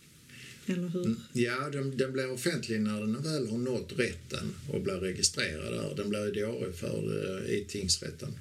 Eller 0.67 0.89
hur? 0.89 1.15
Ja, 1.33 1.71
den, 1.71 1.97
den 1.97 2.13
blir 2.13 2.31
offentlig 2.31 2.81
när 2.81 3.01
den 3.01 3.23
väl 3.23 3.49
har 3.49 3.59
nått 3.59 3.93
rätten 3.97 4.55
och 4.71 4.81
blir 4.81 4.95
registrerad 4.95 5.73
där. 5.73 5.95
Den 5.97 6.09
blir 6.09 6.33
diarieförd 6.33 7.05
eh, 7.05 7.55
i 7.55 7.65
tingsrätten. 7.69 8.33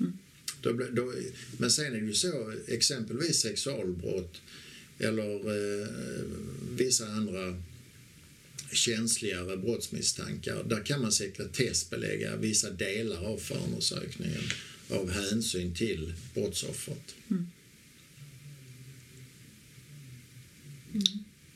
Mm. 0.00 0.12
Då, 0.62 0.72
då, 0.72 1.12
men 1.58 1.70
sen 1.70 1.86
är 1.86 2.00
det 2.00 2.06
ju 2.06 2.14
så, 2.14 2.52
exempelvis 2.66 3.40
sexualbrott 3.40 4.40
eller 4.98 5.34
eh, 5.34 5.88
vissa 6.76 7.06
andra 7.06 7.62
känsligare 8.72 9.56
brottsmisstankar. 9.56 10.64
Där 10.64 10.84
kan 10.86 11.00
man 11.02 11.12
sekretessbelägga 11.12 12.36
vissa 12.36 12.70
delar 12.70 13.24
av 13.24 13.36
förundersökningen 13.38 14.42
av 14.90 15.10
hänsyn 15.10 15.74
till 15.74 16.12
brottsoffret. 16.34 17.14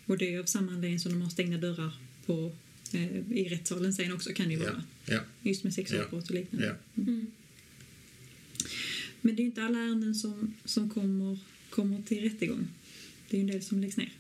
Och 0.07 0.19
det 0.19 0.35
är 0.35 0.39
av 0.41 0.45
samma 0.45 0.73
anledning 0.73 1.01
som 1.01 1.13
de 1.13 1.23
har 1.23 1.31
stängda 1.31 1.59
dörrar 1.59 1.93
på, 2.27 2.53
eh, 2.93 3.17
i 3.33 3.49
rättssalen 3.51 3.95
sen 3.95 4.13
också 4.13 4.33
kan 4.33 4.49
det 4.49 4.55
ju 4.55 4.61
Ja, 4.61 4.71
vara. 4.73 4.83
ja, 5.07 5.21
Just 5.43 5.65
med 5.65 5.75
sexualbrott 5.75 6.29
och 6.29 6.35
liknande. 6.35 6.67
ja. 6.67 7.03
Men 9.21 9.37
det 9.37 9.43
är 9.43 9.45
inte 9.45 9.63
alla 9.65 9.79
ärenden 9.79 10.15
som, 10.15 10.55
som 10.65 10.91
kommer, 10.91 11.39
kommer 11.71 12.03
till 12.03 12.21
rättegång. 12.23 12.69
Det 13.31 13.37
är 13.37 13.39
ju 13.39 13.41
en 13.41 13.47
del 13.53 13.63
som 13.63 13.81
läggs 13.81 13.97
ner. 13.97 14.13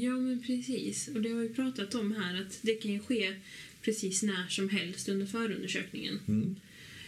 Ja, 0.00 0.16
men 0.16 0.42
precis. 0.42 1.08
Och 1.08 1.22
det 1.22 1.28
har 1.28 1.40
vi 1.40 1.48
pratat 1.48 1.94
om 1.94 2.12
här 2.12 2.40
att 2.40 2.58
det 2.62 2.74
kan 2.74 3.00
ske 3.00 3.34
precis 3.82 4.22
när 4.22 4.48
som 4.48 4.68
helst 4.68 5.08
under 5.08 5.26
förundersökningen. 5.26 6.20
Mm. 6.28 6.56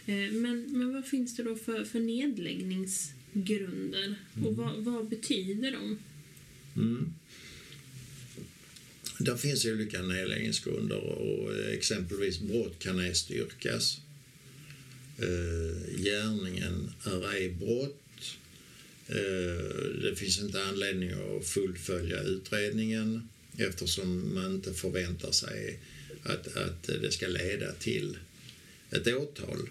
Eh, 0.05 0.31
Men, 0.31 0.77
men 0.77 0.93
vad 0.93 1.07
finns 1.07 1.35
det 1.35 1.43
då 1.43 1.55
för, 1.55 1.85
för 1.85 1.99
nedläggningsgrunder? 1.99 4.15
Och 4.45 4.55
vad, 4.55 4.83
vad 4.83 5.09
betyder 5.09 5.71
de? 5.71 5.99
Mm. 6.75 7.13
Där 9.19 9.35
finns 9.35 9.65
olika 9.65 10.01
nedläggningsgrunder 10.01 10.97
och 10.97 11.55
exempelvis 11.73 12.39
brott 12.39 12.79
kan 12.79 12.99
ej 12.99 13.15
styrkas. 13.15 14.01
Eh, 15.17 16.01
gärningen 16.03 16.91
är 17.03 17.33
ej 17.33 17.49
brott. 17.49 18.00
Eh, 19.07 20.01
det 20.01 20.15
finns 20.15 20.39
inte 20.39 20.63
anledning 20.63 21.11
att 21.11 21.45
fullfölja 21.45 22.21
utredningen 22.21 23.29
eftersom 23.57 24.33
man 24.33 24.55
inte 24.55 24.73
förväntar 24.73 25.31
sig 25.31 25.79
att, 26.23 26.57
att 26.57 26.83
det 26.83 27.11
ska 27.11 27.27
leda 27.27 27.71
till 27.71 28.17
ett 28.91 29.07
åtal. 29.07 29.69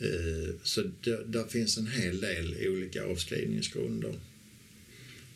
Eh, 0.00 0.54
så 0.62 0.82
där, 1.00 1.24
där 1.26 1.46
finns 1.46 1.78
en 1.78 1.86
hel 1.86 2.20
del 2.20 2.56
olika 2.68 3.04
avskrivningsgrunder. 3.04 4.14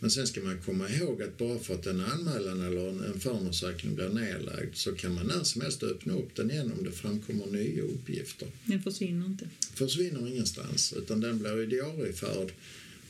Men 0.01 0.11
sen 0.11 0.27
ska 0.27 0.41
man 0.41 0.59
komma 0.59 0.91
ihåg 0.91 1.23
att 1.23 1.39
bara 1.39 1.59
för 1.59 1.75
att 1.75 1.87
en 1.87 2.01
anmälan 2.01 2.63
eller 2.63 2.89
en, 2.89 3.05
en 3.05 3.21
förundersökning 3.21 3.95
blir 3.95 4.09
nedlagd 4.09 4.75
så 4.75 4.93
kan 4.93 5.15
man 5.15 5.27
när 5.27 5.43
som 5.43 5.63
helst 5.63 5.83
öppna 5.83 6.15
upp 6.15 6.37
den 6.37 6.51
igen 6.51 6.73
om 6.79 6.85
det 6.85 6.93
framkommer 6.93 7.47
nya 7.47 7.83
uppgifter. 7.83 8.49
Den 8.65 8.83
försvinner 8.83 9.27
inte. 9.27 9.49
försvinner 9.75 10.29
ingenstans 10.29 10.93
utan 10.93 11.21
den 11.21 11.39
blir 11.39 11.67
diarieförd 11.67 12.53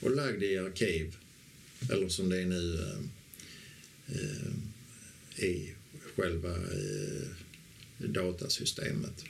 och 0.00 0.16
lagd 0.16 0.42
i 0.42 0.58
arkiv 0.58 1.16
eller 1.90 2.08
som 2.08 2.28
det 2.28 2.42
är 2.42 2.46
nu 2.46 2.74
eh, 2.74 2.98
eh, 4.16 5.44
i 5.48 5.72
själva 6.16 6.50
eh, 6.50 7.28
datasystemet. 7.98 9.24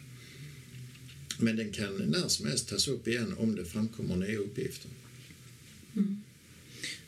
Men 1.39 1.57
den 1.57 1.73
kan 1.73 1.97
när 1.97 2.29
som 2.29 2.47
helst 2.47 2.69
tas 2.69 2.89
upp 2.89 3.09
igen 3.09 3.35
om 3.39 3.57
det 3.57 3.65
framkommer 3.65 4.17
nya 4.17 4.39
uppgifter. 4.39 4.91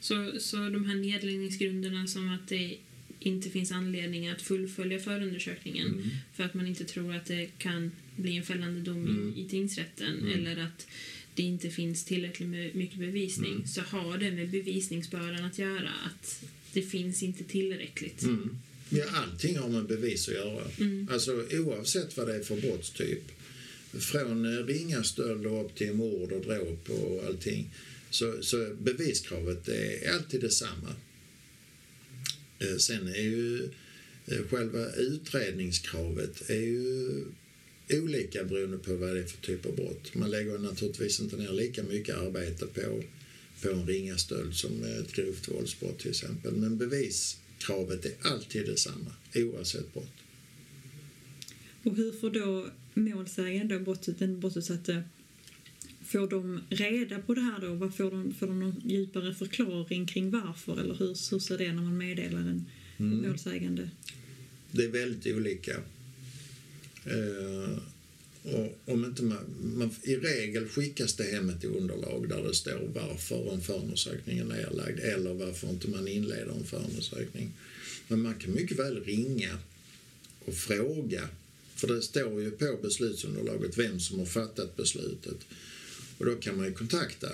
Så, 0.03 0.33
så 0.41 0.57
de 0.57 0.85
här 0.85 0.95
nedläggningsgrunderna 0.95 2.07
som 2.07 2.29
att 2.35 2.49
det 2.49 2.77
inte 3.21 3.51
finns 3.51 3.73
anledning 3.73 4.29
att 4.29 4.43
fullfölja 4.43 4.99
förundersökningen 4.99 5.87
Mm. 5.89 6.09
för 6.35 6.45
att 6.45 6.55
man 6.55 6.67
inte 6.67 6.85
tror 6.85 7.15
att 7.15 7.27
det 7.27 7.47
kan 7.59 7.91
bli 8.17 8.37
en 8.37 8.43
fällande 8.43 8.81
dom 8.81 8.97
Mm. 9.09 9.35
i, 9.37 9.41
i 9.41 9.49
tingsrätten 9.49 10.19
Mm. 10.19 10.33
eller 10.33 10.63
att 10.65 10.87
det 11.35 11.43
inte 11.43 11.71
finns 11.71 12.05
tillräckligt 12.05 12.49
med, 12.49 12.75
mycket 12.75 12.99
bevisning 12.99 13.53
Mm. 13.55 13.67
så 13.67 13.81
har 13.81 14.19
det 14.19 14.31
med 14.31 14.51
bevisningsbördan 14.51 15.45
att 15.45 15.59
göra 15.59 15.91
att 16.07 16.45
det 16.73 16.83
finns 16.83 17.23
inte 17.23 17.45
tillräckligt. 17.45 18.23
Mm. 18.23 18.59
Ja, 18.91 19.05
allting 19.15 19.59
har 19.59 19.69
med 19.69 19.87
bevis 19.87 20.29
att 20.29 20.35
göra. 20.35 20.65
Mm. 20.81 21.09
Alltså 21.13 21.45
oavsett 21.53 22.17
vad 22.17 22.27
det 22.29 22.35
är 22.35 22.43
för 22.43 22.57
brottstyp. 22.61 23.33
Från 23.99 24.67
ringa 24.67 25.03
stöld 25.03 25.47
upp 25.47 25.75
till 25.75 25.93
mord 25.95 26.33
och 26.33 26.45
dråp 26.45 26.91
och 26.91 27.25
allting. 27.27 27.71
Så, 28.13 28.43
så 28.43 28.75
beviskravet 28.81 29.69
är 29.69 30.13
alltid 30.15 30.41
detsamma. 30.41 30.95
Eh, 32.59 32.77
sen 32.77 33.09
är 33.09 33.23
ju 33.23 33.65
eh, 34.27 34.43
själva 34.51 34.93
utredningskravet 34.93 36.51
är 36.51 36.61
ju 36.61 37.11
olika 37.91 38.45
beroende 38.45 38.79
på 38.79 38.95
vad 38.95 39.15
det 39.15 39.21
är 39.21 39.27
för 39.27 39.43
typ 39.43 39.67
av 39.67 39.77
brott. 39.77 40.15
Man 40.15 40.31
lägger 40.31 40.59
naturligtvis 40.59 41.21
inte 41.21 41.37
ner 41.37 41.53
lika 41.53 41.83
mycket 41.83 42.17
arbete 42.17 42.67
på, 42.67 43.03
på 43.63 43.71
en 43.71 43.87
ringa 43.87 44.19
stöld 44.19 44.55
som 44.55 44.85
ett 44.85 45.13
grovt 45.13 45.49
våldsbrott 45.49 45.99
till 45.99 46.11
exempel. 46.11 46.53
Men 46.53 46.79
beviskravet 46.79 48.05
är 48.05 48.15
alltid 48.23 48.67
detsamma 48.67 49.13
oavsett 49.35 49.93
brott. 49.93 50.17
Och 51.83 51.97
hur 51.97 52.13
får 52.13 52.31
då 52.31 52.69
målsägaren, 52.95 53.69
då, 53.69 53.97
den 54.19 54.41
brottsutsatte, 54.41 55.03
får 56.13 56.29
de 56.29 56.61
reda 56.69 57.19
på 57.19 57.35
det 57.35 57.41
här 57.41 57.61
då? 57.61 57.75
Vad 57.75 57.95
får, 57.97 58.11
de, 58.11 58.35
får 58.35 58.47
de 58.47 58.61
någon 58.61 58.83
djupare 58.85 59.35
förklaring 59.35 60.07
kring 60.07 60.31
varför? 60.31 60.81
Eller 60.81 60.95
hur, 60.95 61.31
hur 61.31 61.39
ser 61.39 61.59
det 61.59 61.73
när 61.73 61.83
man 61.83 61.97
meddelar 61.99 62.41
en 62.41 62.65
Mm. 62.99 63.29
målsägande? 63.29 63.91
Det 64.71 64.85
är 64.85 64.89
väldigt 64.89 65.35
olika. 65.37 65.73
Eh, 67.05 67.79
och 68.43 68.79
om 68.85 69.05
inte 69.05 69.23
man, 69.23 69.45
man, 69.63 69.91
I 70.03 70.17
regel 70.17 70.69
skickas 70.69 71.15
det 71.15 71.25
hem 71.25 71.51
ett 71.51 71.65
underlag 71.65 72.29
där 72.29 72.43
det 72.43 72.55
står 72.55 72.91
varför 72.95 73.53
en 73.53 73.61
förundersökning 73.61 74.39
är 74.39 74.45
nedlagd 74.45 74.99
eller 74.99 75.35
varför 75.35 75.69
inte 75.71 75.91
man 75.91 76.09
inleder 76.09 76.53
en 76.53 76.65
förundersökning. 76.65 77.53
Men 78.09 78.23
man 78.23 78.35
kan 78.35 78.55
mycket 78.55 78.79
väl 78.79 79.05
ringa 79.05 79.59
och 80.45 80.55
fråga. 80.55 81.29
För 81.75 81.89
det 81.89 82.03
står 82.03 82.43
ju 82.43 82.51
på 82.51 82.79
beslutsunderlaget 82.83 83.79
vem 83.79 84.01
som 84.01 84.19
har 84.19 84.27
fattat 84.27 84.77
beslutet. 84.77 85.37
Och 86.23 86.29
då 86.29 86.35
kan 86.35 86.57
man 86.57 86.67
ju 86.67 86.73
kontakta 86.73 87.33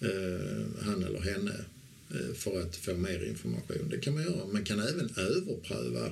eh, 0.00 0.82
han 0.82 1.04
eller 1.04 1.20
henne 1.20 1.64
eh, 2.10 2.34
för 2.34 2.62
att 2.62 2.76
få 2.76 2.94
mer 2.94 3.24
information. 3.24 3.88
Det 3.90 3.98
kan 3.98 4.14
man 4.14 4.22
göra. 4.22 4.46
Man 4.52 4.64
kan 4.64 4.80
även 4.80 5.10
överpröva 5.16 6.10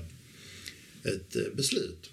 ett 1.03 1.37
eh, 1.37 1.43
beslut. 1.55 2.11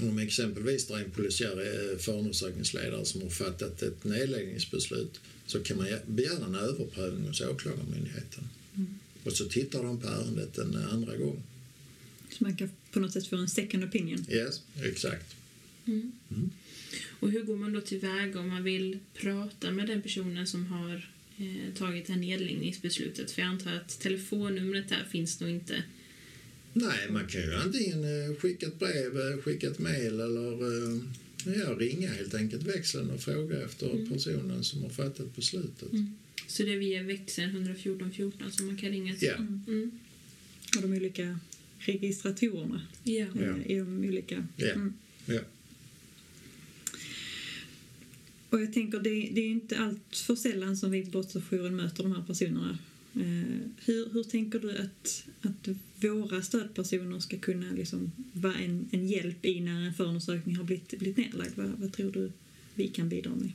Om 0.00 0.18
exempelvis 0.18 0.86
det 0.86 0.94
är 0.94 0.98
en 0.98 1.10
polisiär 1.10 1.60
eh, 1.60 1.98
förundersökningsledare 1.98 3.04
som 3.04 3.22
har 3.22 3.30
fattat 3.30 3.82
ett 3.82 4.04
nedläggningsbeslut 4.04 5.20
så 5.46 5.62
kan 5.62 5.76
man 5.76 5.86
begära 6.06 6.44
en 6.44 6.54
överprövning 6.54 7.28
hos 7.28 7.40
Åklagarmyndigheten. 7.40 8.48
Och 9.24 9.32
så 9.32 9.44
tittar 9.44 9.82
de 9.82 10.00
på 10.00 10.08
ärendet 10.08 10.58
en 10.58 10.76
andra 10.76 11.16
gång. 11.16 11.42
Så 12.30 12.44
man 12.44 12.56
kan 12.56 12.70
på 12.92 13.00
något 13.00 13.12
sätt 13.12 13.26
få 13.26 13.36
en 13.36 13.48
second 13.48 13.84
opinion. 13.84 14.26
Yes, 14.30 14.60
exakt. 14.82 15.36
Mm. 15.86 16.12
Och 17.20 17.30
hur 17.30 17.42
går 17.42 17.56
man 17.56 17.72
då 17.72 17.80
tillväga 17.80 18.40
om 18.40 18.48
man 18.48 18.64
vill 18.64 18.98
prata 19.14 19.70
med 19.70 19.86
den 19.86 20.02
personen 20.02 20.46
som 20.46 20.66
har 20.66 21.08
eh, 21.38 21.74
tagit 21.74 22.06
det 22.06 22.12
här 22.12 22.20
nedläggningsbeslutet? 22.20 23.30
För 23.30 23.42
jag 23.42 23.48
antar 23.48 23.74
att 23.74 24.00
telefonnumret 24.00 24.88
där 24.88 25.04
finns 25.10 25.40
nog 25.40 25.50
inte. 25.50 25.82
Nej, 26.72 27.10
man 27.10 27.26
kan 27.26 27.40
ju 27.40 27.54
antingen 27.54 28.04
eh, 28.04 28.36
skicka 28.36 28.66
ett 28.66 28.78
brev, 28.78 29.20
eh, 29.20 29.42
skicka 29.42 29.66
ett 29.66 29.78
mejl 29.78 30.20
eller 30.20 30.52
eh, 30.52 31.00
ja, 31.44 31.76
ringa 31.78 32.08
helt 32.08 32.34
enkelt 32.34 32.62
växeln 32.62 33.10
och 33.10 33.20
fråga 33.20 33.62
efter 33.64 34.06
personen 34.12 34.64
som 34.64 34.82
har 34.82 34.90
fattat 34.90 35.36
beslutet. 35.36 35.88
Så 36.46 36.62
det 36.62 36.72
är 36.72 36.78
via 36.78 37.02
växeln 37.02 37.50
114 37.50 38.12
14 38.12 38.52
som 38.52 38.66
man 38.66 38.76
kan 38.76 38.90
ringa 38.90 39.14
till? 39.14 39.28
Ja. 39.28 39.36
Mm. 39.36 39.90
och 40.76 40.82
de 40.82 40.92
olika 40.92 41.38
registratorerna 41.78 42.86
Ja. 43.04 43.26
Ja. 43.34 43.56
i 43.66 43.78
de 43.78 44.04
olika... 44.04 44.46
Ja. 44.56 44.70
Mm. 44.70 44.94
Ja. 45.26 45.40
Och 48.52 48.60
jag 48.60 48.72
tänker, 48.72 48.98
det, 48.98 49.10
det 49.10 49.40
är 49.40 49.44
ju 49.44 49.52
inte 49.52 49.78
allt 49.78 50.16
för 50.16 50.34
sällan 50.34 50.76
som 50.76 50.90
vi 50.90 51.04
på 51.04 51.10
Brottsofferjouren 51.10 51.76
möter 51.76 52.02
de 52.02 52.12
här 52.12 52.22
personerna. 52.26 52.78
Eh, 53.14 53.58
hur, 53.84 54.12
hur 54.12 54.22
tänker 54.22 54.58
du 54.58 54.78
att, 54.78 55.24
att 55.40 55.68
våra 56.00 56.42
stödpersoner 56.42 57.20
ska 57.20 57.38
kunna 57.38 57.72
liksom 57.72 58.12
vara 58.32 58.54
en, 58.54 58.88
en 58.92 59.08
hjälp 59.08 59.44
i 59.44 59.60
när 59.60 59.86
en 59.86 59.94
förundersökning 59.94 60.56
har 60.56 60.64
blivit, 60.64 60.98
blivit 60.98 61.16
nedlagd? 61.16 61.52
Vad, 61.56 61.70
vad 61.70 61.92
tror 61.92 62.12
du 62.12 62.32
vi 62.74 62.88
kan 62.88 63.08
bidra 63.08 63.30
med? 63.30 63.52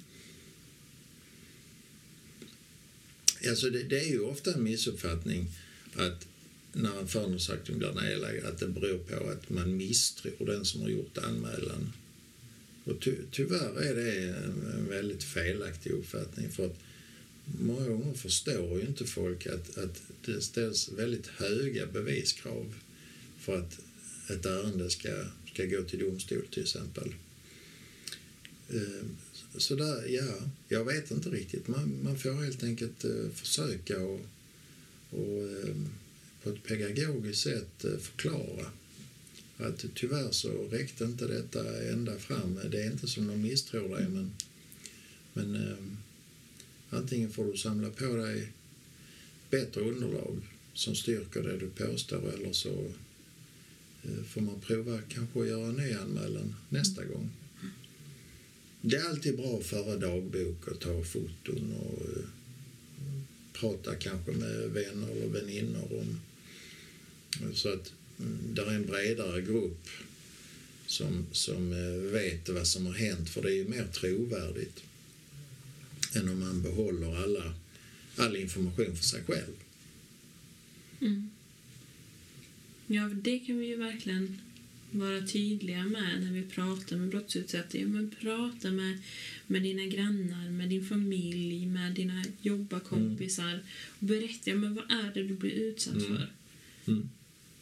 Alltså 3.50 3.70
det, 3.70 3.84
det 3.84 4.00
är 4.00 4.10
ju 4.10 4.20
ofta 4.20 4.54
en 4.54 4.64
missuppfattning 4.64 5.48
att 5.96 6.28
när 6.74 7.00
en 7.00 7.08
förundersökning 7.08 7.78
blir 7.78 7.94
nedlagd 7.94 8.46
att 8.46 8.60
det 8.60 8.68
beror 8.68 8.98
på 8.98 9.30
att 9.30 9.50
man 9.50 9.78
misstror 9.78 10.46
den 10.46 10.66
som 10.66 10.82
har 10.82 10.90
gjort 10.90 11.18
anmälan. 11.18 11.94
Och 12.88 13.00
ty, 13.02 13.16
tyvärr 13.32 13.82
är 13.82 13.96
det 13.96 14.30
en, 14.30 14.72
en 14.74 14.90
väldigt 14.90 15.24
felaktig 15.24 15.92
uppfattning 15.92 16.52
för 16.52 16.66
att 16.66 16.80
många 17.46 17.88
gånger 17.88 18.14
förstår 18.14 18.80
ju 18.80 18.88
inte 18.88 19.06
folk 19.06 19.48
att, 19.48 19.78
att 19.78 20.02
det 20.26 20.42
ställs 20.42 20.90
väldigt 20.90 21.28
höga 21.28 21.86
beviskrav 21.86 22.74
för 23.40 23.58
att 23.58 23.80
ett 24.30 24.46
ärende 24.46 24.90
ska, 24.90 25.24
ska 25.54 25.66
gå 25.66 25.82
till 25.82 26.00
domstol 26.00 26.46
till 26.52 26.64
exempel. 26.64 27.14
Ehm, 28.70 29.18
så 29.58 29.76
där, 29.76 30.08
ja, 30.08 30.34
jag 30.68 30.86
vet 30.86 31.12
inte 31.12 31.30
riktigt. 31.30 31.68
Man, 31.68 32.00
man 32.04 32.18
får 32.18 32.44
helt 32.44 32.64
enkelt 32.64 33.06
eh, 33.06 33.30
försöka 33.34 34.02
och, 34.02 34.22
och 35.10 35.42
ehm, 35.42 35.90
på 36.44 36.50
ett 36.50 36.64
pedagogiskt 36.64 37.44
sätt 37.44 37.86
eh, 37.86 37.98
förklara 37.98 38.66
att 39.58 39.86
tyvärr 39.96 40.32
så 40.32 40.68
räckte 40.68 41.04
inte 41.04 41.28
detta 41.28 41.84
ända 41.92 42.18
fram. 42.18 42.60
Det 42.72 42.84
är 42.84 42.92
inte 42.92 43.08
som 43.08 43.28
de 43.28 43.42
misstror 43.42 43.98
dig 43.98 44.10
men, 44.10 44.32
men 45.34 45.56
eh, 45.56 45.78
antingen 46.90 47.32
får 47.32 47.46
du 47.46 47.58
samla 47.58 47.90
på 47.90 48.16
dig 48.16 48.52
bättre 49.50 49.82
underlag 49.82 50.38
som 50.74 50.96
styrker 50.96 51.44
det 51.44 51.58
du 51.58 51.70
påstår 51.70 52.34
eller 52.34 52.54
så 52.54 52.92
eh, 54.04 54.24
får 54.30 54.42
man 54.42 54.60
prova 54.60 55.02
kanske 55.10 55.42
att 55.42 55.48
göra 55.48 55.68
en 55.68 55.76
ny 55.76 55.94
anmälan 55.94 56.56
nästa 56.70 57.06
gång. 57.06 57.30
Det 58.82 58.96
är 58.96 59.10
alltid 59.10 59.38
bra 59.38 59.58
att 59.58 59.66
föra 59.66 59.98
dagbok 59.98 60.68
och 60.68 60.80
ta 60.80 61.04
foton 61.04 61.74
och 61.74 62.02
eh, 62.02 62.24
prata 63.54 63.96
kanske 63.96 64.32
med 64.32 64.70
vänner 64.70 65.12
eller 65.12 65.28
väninnor 65.28 66.00
om 66.00 66.20
så 67.54 67.74
att 67.74 67.94
där 68.54 68.66
är 68.66 68.76
en 68.76 68.86
bredare 68.86 69.42
grupp 69.42 69.88
som, 70.86 71.26
som 71.32 71.72
eh, 71.74 72.12
vet 72.12 72.50
vad 72.50 72.68
som 72.68 72.86
har 72.86 72.94
hänt 72.94 73.30
för 73.30 73.42
det 73.42 73.50
är 73.52 73.56
ju 73.56 73.68
mer 73.68 73.88
trovärdigt 73.88 74.84
än 76.16 76.30
om 76.30 76.40
man 76.40 76.62
behåller 76.62 77.24
alla, 77.24 77.54
all 78.16 78.36
information 78.36 78.96
för 78.96 79.04
sig 79.04 79.24
själv. 79.24 79.54
Mm. 81.02 81.30
Ja, 82.88 83.10
det 83.14 83.40
kan 83.40 83.58
vi 83.60 83.66
ju 83.66 83.76
verkligen 83.76 84.42
vara 84.92 85.28
tydliga 85.28 85.84
med 85.86 86.22
när 86.24 86.32
vi 86.32 86.44
pratar 86.44 86.96
med 86.98 87.10
brottsutsatta. 87.10 87.78
Ja, 87.78 87.88
men 87.88 88.10
prata 88.22 88.72
med, 88.72 89.02
med 89.48 89.64
dina 89.64 89.86
grannar, 89.86 90.50
med 90.50 90.70
din 90.70 90.86
familj, 90.86 91.66
med 91.66 91.94
dina 91.94 92.24
jobbarkompisar. 92.42 93.60
Och 94.00 94.06
berätta, 94.06 94.50
ja, 94.50 94.56
men 94.56 94.76
vad 94.76 94.92
är 94.92 95.12
det 95.14 95.24
du 95.24 95.34
blir 95.34 95.52
utsatt 95.52 95.94
Mm. 95.96 96.08
för? 96.18 96.28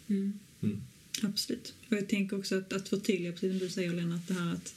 Mm. 0.08 0.40
Mm. 0.64 0.82
Absolut. 1.22 1.74
Och 1.90 1.98
jag 1.98 2.10
tänker 2.10 2.38
också 2.40 2.56
att, 2.56 2.74
att 2.74 2.90
förtydliga, 2.90 3.32
precis 3.32 3.50
som 3.50 3.60
du 3.60 3.70
säger 3.70 3.94
Lennart, 3.94 4.28
det 4.28 4.34
här 4.34 4.54
att 4.54 4.76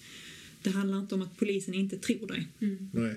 det 0.62 0.70
handlar 0.70 0.98
inte 0.98 1.14
om 1.14 1.22
att 1.22 1.36
polisen 1.36 1.74
inte 1.74 1.98
tror 1.98 2.26
dig, 2.26 2.46
Mm. 2.60 2.90
Nej, 2.92 3.14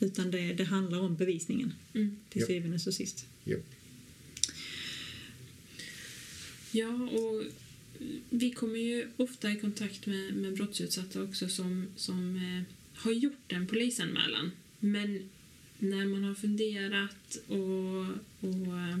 utan 0.00 0.30
det, 0.30 0.52
det 0.52 0.64
handlar 0.64 1.00
om 1.00 1.16
bevisningen 1.16 1.74
Mm. 1.94 2.16
till 2.28 2.46
syvende 2.46 2.78
och 2.86 2.94
sist. 2.94 3.26
Japp. 3.44 3.74
Ja, 6.70 7.08
och 7.12 7.42
vi 8.30 8.50
kommer 8.50 8.78
ju 8.78 9.08
ofta 9.16 9.50
i 9.52 9.56
kontakt 9.60 10.06
med, 10.06 10.34
med 10.34 10.54
brottsutsatta 10.54 11.22
också 11.22 11.48
som, 11.48 11.86
som 11.96 12.36
eh, 12.36 12.62
har 12.94 13.12
gjort 13.12 13.52
en 13.52 13.66
polisanmälan. 13.66 14.50
Men 14.78 15.30
när 15.78 16.06
man 16.06 16.24
har 16.24 16.34
funderat 16.34 17.36
och, 17.48 18.00
och 18.48 18.78
eh, 18.78 18.98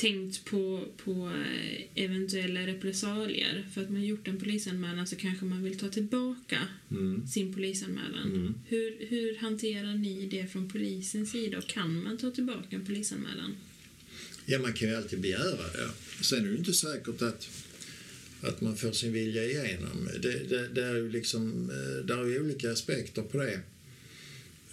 tänkt 0.00 0.44
på, 0.44 0.84
på 1.04 1.28
eh, 1.30 2.04
eventuella 2.04 2.66
repressalier 2.66 3.66
för 3.74 3.82
att 3.82 3.90
man 3.90 4.04
gjort 4.04 4.28
en 4.28 4.38
polisanmälan 4.40 5.06
så 5.06 5.16
kanske 5.16 5.44
man 5.44 5.62
vill 5.62 5.78
ta 5.78 5.88
tillbaka 5.88 6.58
Mm. 6.90 7.26
sin 7.26 7.54
polisanmälan. 7.54 8.32
Mm. 8.34 8.54
Hur, 8.68 9.06
hur 9.08 9.36
hanterar 9.36 9.94
ni 9.94 10.26
det 10.26 10.46
från 10.46 10.68
polisens 10.70 11.30
sida? 11.30 11.58
Och 11.58 11.66
kan 11.66 12.02
man 12.02 12.18
ta 12.18 12.30
tillbaka 12.30 12.76
en 12.76 12.86
polisanmälan? 12.86 13.56
Ja, 14.46 14.58
man 14.58 14.72
kan 14.72 14.88
ju 14.88 14.94
alltid 14.94 15.20
begära 15.20 15.56
det. 15.72 15.90
Sen 16.24 16.44
är 16.46 16.50
det 16.52 16.56
inte 16.58 16.72
säkert 16.72 17.22
att, 17.22 17.48
att 18.40 18.60
man 18.60 18.76
får 18.76 18.92
sin 18.92 19.12
vilja 19.12 19.44
igenom. 19.44 20.08
Det, 20.22 20.48
det, 20.48 20.68
det 20.68 20.84
är 20.84 20.94
ju 20.94 21.10
liksom, 21.10 21.70
eh, 21.70 22.06
där 22.06 22.18
är 22.18 22.26
ju 22.28 22.40
olika 22.40 22.72
aspekter 22.72 23.22
på 23.22 23.38
det. 23.38 23.60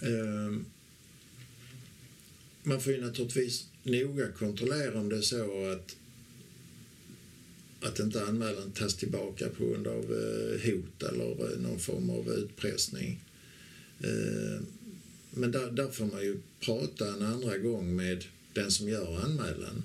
Ehm, 0.00 0.64
Man 2.62 2.80
får 2.80 2.92
ju 2.92 3.00
naturligtvis 3.00 3.66
noga 3.88 4.32
kontrollera 4.32 5.00
om 5.00 5.08
det 5.08 5.16
är 5.16 5.20
så 5.22 5.70
att 5.72 5.96
att 7.80 7.98
inte 7.98 8.24
anmälan 8.24 8.70
tas 8.70 8.94
tillbaka 8.96 9.48
på 9.48 9.66
grund 9.66 9.86
av 9.86 10.04
eh, 10.04 10.70
hot 10.70 11.02
eller 11.02 11.52
eh, 11.52 11.58
någon 11.60 11.78
form 11.78 12.10
av 12.10 12.28
utpressning. 12.28 13.20
Eh, 14.00 14.60
men 15.30 15.52
där, 15.52 15.70
där 15.70 15.88
får 15.88 16.06
man 16.06 16.22
ju 16.22 16.36
prata 16.60 17.08
en 17.08 17.22
andra 17.22 17.58
gång 17.58 17.96
med 17.96 18.24
den 18.52 18.70
som 18.70 18.88
gör 18.88 19.20
anmälan. 19.24 19.82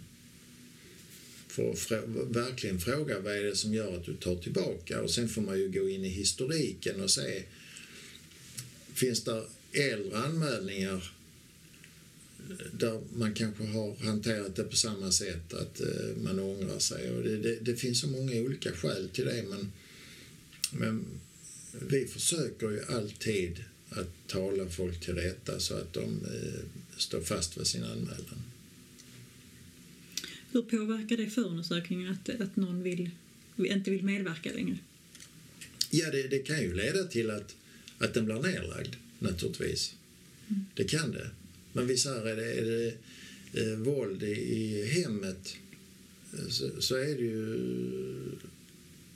För 1.48 1.70
att 1.70 1.76
frå- 1.78 2.34
verkligen 2.34 2.80
fråga 2.80 3.20
vad 3.20 3.38
är 3.38 3.44
det 3.44 3.56
som 3.56 3.74
gör 3.74 3.98
att 3.98 4.06
du 4.06 4.14
tar 4.14 4.36
tillbaka 4.36 5.02
och 5.02 5.10
sen 5.12 5.30
får 5.30 5.42
man 5.42 5.60
ju 5.60 5.70
gå 5.70 5.90
in 5.90 6.06
i 6.06 6.10
historiken 6.10 7.02
och 7.02 7.12
se 7.12 7.44
finns 8.94 9.24
det 9.24 9.44
äldre 9.72 10.18
anmälningar 10.18 11.14
där 12.72 13.02
man 13.16 13.34
kanske 13.34 13.64
har 13.64 13.96
hanterat 13.96 14.56
det 14.56 14.64
på 14.64 14.76
samma 14.76 15.12
sätt, 15.12 15.54
att 15.54 15.82
eh, 15.82 16.16
man 16.24 16.40
ångrar 16.40 16.80
sig. 16.80 17.12
Och 17.12 17.24
det, 17.24 17.38
det, 17.38 17.58
det 17.62 17.76
finns 17.76 18.00
så 18.00 18.08
många 18.08 18.42
olika 18.42 18.72
skäl 18.72 19.10
till 19.10 19.26
det 19.26 19.44
men, 19.50 19.72
men 20.72 21.06
vi 21.90 22.08
försöker 22.08 22.70
ju 22.70 22.84
alltid 22.90 23.64
att 23.90 24.28
tala 24.28 24.70
folk 24.70 25.00
till 25.00 25.16
rätta 25.16 25.60
så 25.60 25.76
att 25.76 25.94
de 25.94 26.04
eh, 26.04 26.62
står 26.98 27.22
fast 27.22 27.58
vid 27.58 27.68
sin 27.68 27.84
anmälan. 27.84 28.44
Hur 30.52 30.62
påverkar 30.62 31.18
det 31.18 31.30
förundersökningen 31.30 32.12
att, 32.12 32.42
att 32.42 32.56
någon 32.56 32.84
vill, 32.84 33.10
inte 33.58 33.92
vill 33.92 34.04
medverka 34.04 34.54
längre? 34.54 34.78
Ja, 35.90 36.12
det, 36.12 36.28
det 36.28 36.40
kan 36.40 36.62
ju 36.62 36.74
leda 36.74 37.04
till 37.04 37.30
att, 37.30 37.56
att 37.98 38.14
den 38.14 38.26
blir 38.26 38.36
nedlagd, 38.36 38.96
naturligtvis. 39.20 39.96
Det 40.74 40.84
kan 40.84 41.12
det. 41.12 41.30
Men 41.74 41.88
vi 41.88 41.98
säger, 41.98 42.26
är 42.26 42.36
det, 42.36 42.54
är 42.54 42.66
det 42.66 42.94
eh, 43.62 43.78
våld 43.78 44.24
i, 44.24 44.32
i 44.32 44.86
hemmet 44.86 45.56
eh, 46.34 46.48
så, 46.50 46.82
så 46.82 46.96
är 46.96 47.16
det 47.16 47.24
ju 47.24 47.60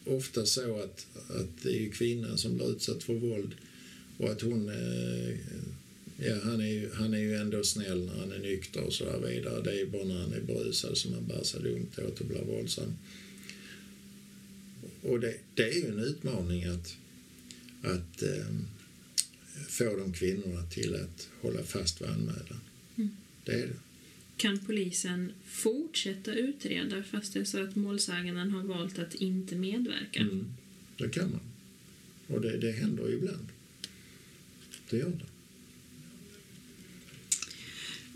ofta 0.05 0.45
så 0.45 0.79
att, 0.79 1.07
att 1.29 1.63
det 1.63 1.85
är 1.85 1.89
kvinnan 1.89 2.37
som 2.37 2.55
blir 2.55 2.71
utsatt 2.71 3.03
för 3.03 3.13
våld 3.13 3.51
och 4.17 4.29
att 4.29 4.41
hon... 4.41 4.69
Eh, 4.69 5.37
ja, 6.17 6.35
han 6.43 6.61
är, 6.61 6.67
ju, 6.67 6.89
han 6.93 7.13
är 7.13 7.17
ju 7.17 7.35
ändå 7.35 7.63
snäll 7.63 8.05
när 8.05 8.19
han 8.19 8.31
är 8.31 8.39
nykter 8.39 8.83
och 8.83 8.93
så 8.93 9.05
där 9.05 9.19
vidare. 9.19 9.61
Det 9.61 9.81
är 9.81 9.85
bara 9.85 10.03
när 10.03 10.21
han 10.21 10.33
är 10.33 10.41
berusad 10.41 10.97
som 10.97 11.13
han 11.13 11.27
bär 11.27 11.43
sig 11.43 11.61
dumt 11.61 11.91
åt 11.97 12.19
och 12.19 12.25
blir 12.25 12.43
våldsam. 12.43 12.93
Och 15.01 15.19
det, 15.19 15.35
det 15.53 15.63
är 15.63 15.73
ju 15.73 15.87
en 15.87 15.99
utmaning 15.99 16.63
att, 16.63 16.95
att 17.81 18.23
eh, 18.23 18.45
få 19.69 19.95
de 19.97 20.13
kvinnorna 20.13 20.61
till 20.63 20.95
att 20.95 21.29
hålla 21.41 21.63
fast 21.63 22.01
vid 22.01 22.09
anmälan. 22.09 22.59
Mm. 22.95 23.09
Det 23.43 23.51
är 23.51 23.67
det. 23.67 23.73
Kan 24.37 24.59
polisen 24.59 25.31
fortsätta 25.45 26.33
utreda 26.33 27.03
fast 27.03 27.33
det 27.33 27.39
är 27.39 27.43
så 27.43 27.63
att 27.63 27.75
målsäganden 27.75 28.51
har 28.51 28.63
valt 28.63 28.99
att 28.99 29.15
inte 29.15 29.55
medverka? 29.55 30.19
Mm. 30.19 30.45
Det 30.97 31.09
kan 31.09 31.31
man. 31.31 31.39
Och 32.27 32.41
det, 32.41 32.57
det 32.57 32.71
händer 32.71 33.07
ju 33.07 33.13
ibland. 33.15 33.47
Det 34.89 34.97
gör 34.97 35.09
det. 35.09 35.25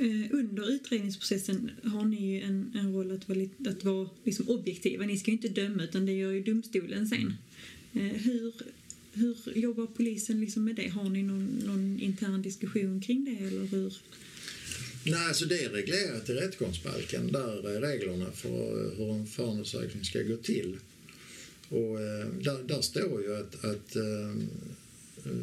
Eh, 0.06 0.28
under 0.32 0.72
utredningsprocessen 0.72 1.72
har 1.84 2.06
ni 2.06 2.32
ju 2.34 2.42
en, 2.42 2.72
en 2.76 2.94
roll 2.94 3.12
att 3.12 3.28
vara, 3.30 3.40
lite- 3.40 3.70
att 3.70 3.84
vara 3.84 4.10
liksom 4.24 4.50
objektiva. 4.50 5.06
Ni 5.06 5.18
ska 5.18 5.32
ju 5.32 5.38
inte 5.38 5.50
döma 5.50 5.84
utan 5.84 6.06
det 6.06 6.12
gör 6.12 6.32
ju 6.32 6.44
domstolen 6.44 7.08
sen. 7.08 7.34
Eh, 7.94 8.02
hur, 8.02 8.54
hur 9.14 9.36
jobbar 9.56 9.88
polisen 9.88 10.40
liksom 10.40 10.64
med 10.64 10.76
det? 10.76 10.88
Har 10.88 11.10
ni 11.10 11.24
någon, 11.24 11.46
någon 11.66 12.00
intern 12.00 12.42
diskussion 12.42 13.02
kring 13.02 13.26
det 13.26 13.46
eller 13.46 13.66
hur? 13.66 13.94
Nej, 15.04 15.28
alltså 15.28 15.46
det 15.46 15.64
är 15.64 15.70
reglerat 15.70 16.30
i 16.30 16.34
rättegångsbalken. 16.34 17.32
Där 17.32 17.70
är 17.70 17.82
reglerna 17.82 18.32
för 18.32 18.96
hur 18.98 19.12
en 19.12 19.28
förundersökning 19.28 20.06
ska 20.06 20.22
gå 20.22 20.38
till. 20.38 20.78
Och 21.70 22.02
eh, 22.02 22.28
där, 22.28 22.64
där 22.64 22.82
står 22.82 23.22
ju 23.22 23.36
att, 23.36 23.66
att 23.66 23.96
eh, 23.96 24.36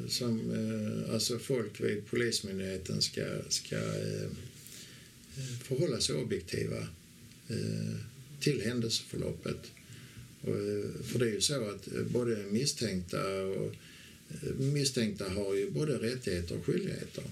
som, 0.09 0.51
eh, 0.51 1.15
alltså 1.15 1.39
folk 1.39 1.81
vid 1.81 2.07
Polismyndigheten 2.07 3.03
ska, 3.03 3.25
ska 3.49 3.81
förhålla 5.63 6.01
sig 6.01 6.15
objektiva 6.15 6.87
till 8.41 8.63
händelseförloppet. 8.63 9.71
Eh, 10.45 11.03
för 11.05 11.19
det 11.19 11.25
är 11.25 11.33
ju 11.33 11.41
så 11.41 11.69
att 11.71 11.89
både 12.11 12.37
misstänkta 12.37 13.43
och 13.43 13.75
misstänkta 14.59 15.31
har 15.31 15.55
ju 15.55 15.71
både 15.71 15.99
rättigheter 15.99 16.59
och 16.59 16.67
skyldigheter. 16.67 17.25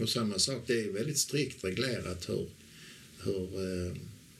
Och 0.00 0.08
samma 0.08 0.38
sak, 0.38 0.62
det 0.66 0.80
är 0.80 0.92
väldigt 0.92 1.18
strikt 1.18 1.64
reglerat 1.64 2.28
hur, 2.28 2.48
hur 3.18 3.48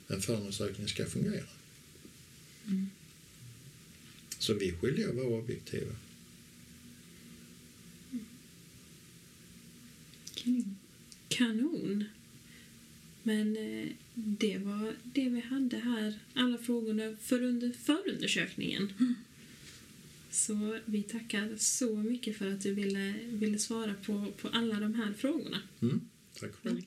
en 0.08 0.22
förundersökning 0.22 0.88
ska 0.88 1.06
fungera. 1.06 1.46
Mm. 2.66 2.90
Så 4.38 4.54
vi 4.54 4.68
är 4.68 4.72
skyldiga 4.72 5.08
att 5.08 5.14
vara 5.14 5.26
objektiva. 5.26 5.92
Kanon. 10.34 10.76
Kanon. 11.28 12.04
Men 13.22 13.56
eh, 13.56 13.88
det 14.14 14.58
var 14.58 14.94
det 15.02 15.28
vi 15.28 15.40
hade 15.40 15.76
här, 15.76 16.18
alla 16.34 16.58
frågorna 16.58 17.16
för 17.20 17.42
under 17.42 17.72
förundersökningen. 17.72 18.92
Mm. 19.00 19.14
Så 20.30 20.78
vi 20.84 21.02
tackar 21.02 21.56
så 21.56 21.96
mycket 21.96 22.36
för 22.36 22.52
att 22.52 22.60
du 22.60 22.74
ville, 22.74 23.14
ville 23.26 23.58
svara 23.58 23.94
på, 24.06 24.32
på 24.40 24.48
alla 24.48 24.80
de 24.80 24.94
här 24.94 25.12
frågorna. 25.12 25.58
Mm. 25.82 26.00
Tack 26.40 26.52
själv. 26.54 26.82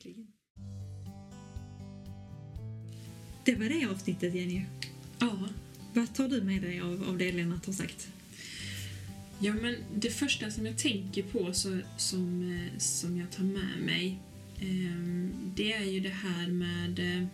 Det 3.46 3.56
var 3.56 3.70
det 3.70 3.86
avsnittet, 3.86 4.36
Jenny. 4.36 4.62
Ja. 5.20 5.50
Vad 5.94 6.16
tar 6.16 6.28
du 6.28 6.42
med 6.42 6.62
dig 6.62 6.80
av, 6.80 7.04
av 7.10 7.18
det 7.18 7.32
Lennart 7.32 7.66
har 7.66 7.74
sagt? 7.74 8.08
Ja, 9.40 9.54
men 9.54 9.76
det 9.96 10.10
första 10.10 10.52
som 10.52 10.66
jag 10.66 10.78
tänker 10.78 11.24
på 11.24 11.54
så, 11.54 11.80
som, 11.98 12.52
eh, 12.52 12.78
som 12.78 13.18
jag 13.18 13.32
tar 13.32 13.44
med 13.44 13.80
mig 13.86 14.20
Ehm, 14.62 15.52
det 15.56 15.74
är 15.74 15.86
ju 15.86 16.00
det 16.00 16.10
här 16.10 16.48
med 16.48 17.00
eh, 17.00 17.28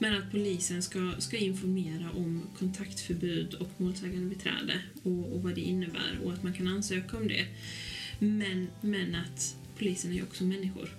med 0.00 0.18
att 0.18 0.30
polisen 0.30 0.82
ska, 0.82 1.14
ska 1.18 1.36
informera 1.36 2.10
om 2.10 2.42
kontaktförbud 2.58 3.54
och 3.54 3.68
målsägandebiträde 3.76 4.80
och, 5.02 5.32
och 5.32 5.42
vad 5.42 5.54
det 5.54 5.60
innebär 5.60 6.18
och 6.24 6.32
att 6.32 6.42
man 6.42 6.52
kan 6.52 6.68
ansöka 6.68 7.16
om 7.16 7.28
det. 7.28 7.46
Men, 8.18 8.68
men 8.80 9.14
att 9.14 9.56
polisen 9.78 10.10
är 10.10 10.14
ju 10.14 10.22
också 10.22 10.44
människor. 10.44 10.90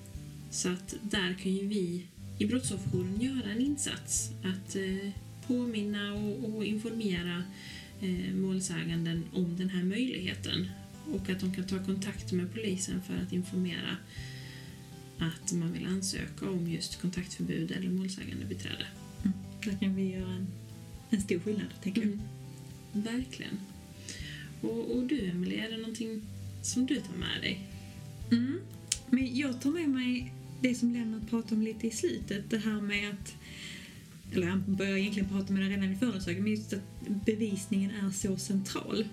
Så 0.51 0.69
att 0.69 0.95
där 1.01 1.33
kan 1.33 1.53
ju 1.53 1.67
vi 1.67 2.05
i 2.39 2.45
Brottsofferjouren 2.45 3.21
göra 3.21 3.51
en 3.51 3.61
insats. 3.61 4.31
Att 4.43 4.75
eh, 4.75 5.09
påminna 5.47 6.13
och, 6.13 6.55
och 6.55 6.65
informera 6.65 7.43
eh, 8.01 8.33
målsäganden 8.33 9.23
om 9.33 9.57
den 9.57 9.69
här 9.69 9.83
möjligheten 9.83 10.69
och 11.13 11.29
att 11.29 11.39
de 11.39 11.53
kan 11.53 11.67
ta 11.67 11.83
kontakt 11.83 12.31
med 12.31 12.53
polisen 12.53 13.01
för 13.01 13.15
att 13.15 13.33
informera 13.33 13.97
att 15.19 15.51
man 15.51 15.73
vill 15.73 15.85
ansöka 15.85 16.49
om 16.49 16.71
just 16.71 17.01
kontaktförbud 17.01 17.71
eller 17.71 17.89
målsägandebiträde. 17.89 18.85
Mm. 19.23 19.37
Där 19.63 19.77
kan 19.79 19.95
vi 19.95 20.11
göra 20.11 20.31
en, 20.31 20.47
en 21.09 21.21
stor 21.21 21.39
skillnad, 21.39 21.67
tänker 21.83 22.01
mm. 22.01 22.21
jag. 22.93 23.01
Verkligen. 23.01 23.59
Och, 24.61 24.97
och 24.97 25.03
du, 25.03 25.25
Emelie, 25.25 25.65
är 25.65 25.71
det 25.71 25.77
någonting 25.77 26.21
som 26.61 26.85
du 26.85 26.95
tar 26.95 27.17
med 27.17 27.41
dig? 27.41 27.67
Mm. 28.31 28.59
Men 29.09 29.37
jag 29.37 29.61
tar 29.61 29.71
med 29.71 29.89
mig 29.89 30.33
det 30.61 30.75
som 30.75 30.93
Lennart 30.93 31.29
pratade 31.29 31.55
om 31.55 31.61
lite 31.61 31.87
i 31.87 31.91
slutet, 31.91 32.49
det 32.49 32.57
här 32.57 32.81
med 32.81 33.09
att 33.09 33.33
eller 34.33 34.47
han 34.47 34.75
börjar 34.75 34.97
egentligen 34.97 35.29
prata 35.29 35.53
med 35.53 35.61
den 35.61 35.69
redan 35.69 35.91
i 35.91 35.95
förundersökningen, 35.95 36.43
men 36.43 36.51
just 36.51 36.73
att 36.73 36.81
bevisningen 37.25 37.91
är 37.91 38.11
så 38.11 38.37
central. 38.37 39.05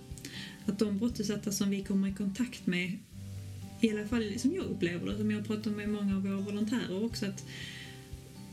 Att 0.69 0.79
de 0.79 0.99
brottsutsatta 0.99 1.53
som 1.53 1.71
vi 1.71 1.85
kommer 1.85 2.09
i 2.09 2.15
kontakt 2.15 2.67
med, 2.67 2.99
i 3.81 3.91
alla 3.91 4.09
fall 4.09 4.39
som 4.39 4.55
jag 4.55 4.65
upplever 4.65 5.07
det, 5.07 5.19
som 5.19 5.31
jag 5.31 5.47
pratar 5.47 5.71
med 5.71 5.89
många 5.89 6.17
av 6.17 6.23
våra 6.23 6.41
volontärer 6.41 7.05
också, 7.05 7.27
att 7.27 7.45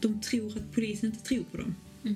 de 0.01 0.21
tror 0.21 0.57
att 0.57 0.71
polisen 0.71 1.11
inte 1.11 1.23
tror 1.23 1.43
på 1.43 1.57
dem. 1.57 1.75
Mm. 2.03 2.15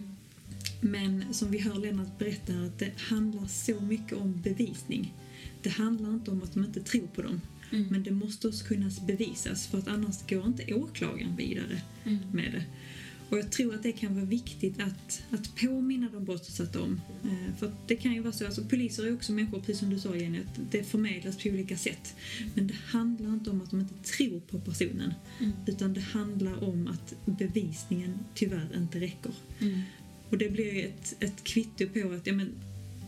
Men 0.81 1.33
som 1.33 1.51
vi 1.51 1.59
hör 1.59 1.75
Lennart 1.75 2.17
berätta, 2.17 2.53
att 2.53 2.79
det 2.79 2.91
handlar 2.97 3.47
så 3.47 3.79
mycket 3.79 4.17
om 4.17 4.41
bevisning. 4.41 5.13
Det 5.61 5.69
handlar 5.69 6.09
inte 6.13 6.31
om 6.31 6.43
att 6.43 6.53
de 6.53 6.65
inte 6.65 6.81
tror 6.81 7.07
på 7.07 7.21
dem. 7.21 7.41
Mm. 7.71 7.87
Men 7.87 8.03
det 8.03 8.11
måste 8.11 8.47
också 8.47 8.65
kunna 8.65 8.91
bevisas 9.07 9.67
för 9.67 9.77
att 9.77 9.87
annars 9.87 10.27
går 10.29 10.45
inte 10.45 10.73
åklagaren 10.73 11.35
vidare 11.35 11.81
mm. 12.05 12.19
med 12.33 12.51
det. 12.51 12.63
Och 13.29 13.37
jag 13.37 13.51
tror 13.51 13.75
att 13.75 13.83
det 13.83 13.91
kan 13.91 14.15
vara 14.15 14.25
viktigt 14.25 14.79
att, 14.81 15.21
att 15.29 15.55
påminna 15.55 16.09
de 16.13 16.25
brottsutsatta 16.25 16.81
om. 16.81 17.01
Eh, 17.23 17.55
för 17.59 17.71
det 17.87 17.95
kan 17.95 18.13
ju 18.13 18.21
vara 18.21 18.33
så, 18.33 18.45
alltså 18.45 18.63
poliser 18.63 19.05
är 19.05 19.13
också 19.13 19.31
människor, 19.31 19.59
precis 19.59 19.79
som 19.79 19.89
du 19.89 19.99
sa 19.99 20.15
Jenny, 20.15 20.39
att 20.39 20.59
det 20.71 20.83
förmedlas 20.83 21.37
på 21.37 21.49
olika 21.49 21.77
sätt. 21.77 22.15
Men 22.55 22.67
det 22.67 22.75
handlar 22.85 23.33
inte 23.33 23.49
om 23.49 23.61
att 23.61 23.69
de 23.69 23.79
inte 23.79 23.93
tror 24.03 24.39
på 24.39 24.59
personen. 24.59 25.13
Mm. 25.39 25.51
Utan 25.65 25.93
det 25.93 26.01
handlar 26.01 26.63
om 26.63 26.87
att 26.87 27.13
bevisningen 27.25 28.19
tyvärr 28.33 28.77
inte 28.77 28.99
räcker. 28.99 29.31
Mm. 29.59 29.81
Och 30.29 30.37
det 30.37 30.49
blir 30.49 30.73
ju 30.73 30.81
ett, 30.81 31.15
ett 31.19 31.43
kvitto 31.43 31.87
på 31.87 32.13
att, 32.13 32.27
ja 32.27 32.33
men, 32.33 32.51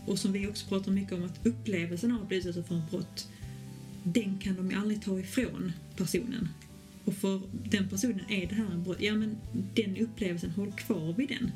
och 0.05 0.19
som 0.19 0.31
vi 0.31 0.47
också 0.47 0.67
pratar 0.67 0.91
mycket 0.91 1.13
om, 1.13 1.23
att 1.23 1.45
upplevelsen 1.45 2.11
av 2.11 2.21
att 2.21 2.27
bli 2.27 2.37
utsatt 2.37 2.67
för 2.67 2.77
ett 2.77 2.91
brott, 2.91 3.27
den 4.03 4.39
kan 4.39 4.55
de 4.55 4.71
ju 4.71 4.77
aldrig 4.77 5.01
ta 5.01 5.19
ifrån 5.19 5.71
personen. 5.95 6.49
Och 7.05 7.13
för 7.13 7.41
den 7.69 7.89
personen 7.89 8.21
är 8.29 8.47
det 8.47 8.55
här 8.55 8.71
en 8.71 8.83
brott. 8.83 9.01
Ja, 9.01 9.15
men 9.15 9.37
den 9.73 9.97
upplevelsen, 9.97 10.49
håll 10.49 10.71
kvar 10.71 11.13
vid 11.13 11.29
den. 11.29 11.51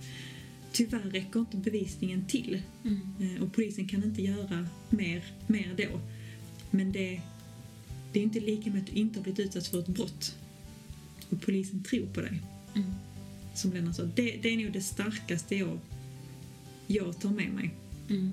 Tyvärr 0.71 1.10
räcker 1.10 1.39
inte 1.39 1.58
bevisningen 1.58 2.25
till. 2.25 2.62
Mm. 2.84 3.01
Eh, 3.21 3.43
och 3.43 3.53
polisen 3.53 3.88
kan 3.88 4.03
inte 4.03 4.21
göra 4.21 4.67
mer, 4.89 5.23
mer 5.47 5.75
då. 5.77 5.99
Men 6.71 6.91
det, 6.91 7.21
det 8.13 8.19
är 8.19 8.23
inte 8.23 8.39
lika 8.39 8.69
med 8.69 8.81
att 8.81 8.88
du 8.88 8.93
inte 8.93 9.19
har 9.19 9.23
blivit 9.23 9.39
utsatt 9.39 9.67
för 9.67 9.79
ett 9.79 9.88
brott. 9.88 10.36
Och 11.29 11.41
polisen 11.41 11.84
tror 11.84 12.05
på 12.05 12.21
dig. 12.21 12.41
Mm. 12.75 12.91
Som 13.53 13.73
Lennart 13.73 13.95
sa, 13.95 14.03
det, 14.03 14.39
det 14.41 14.49
är 14.49 14.58
nog 14.58 14.73
det 14.73 14.81
starkaste 14.81 15.55
jag, 15.55 15.79
jag 16.88 17.19
tar 17.19 17.29
med 17.29 17.53
mig. 17.53 17.73
Mm. 18.10 18.31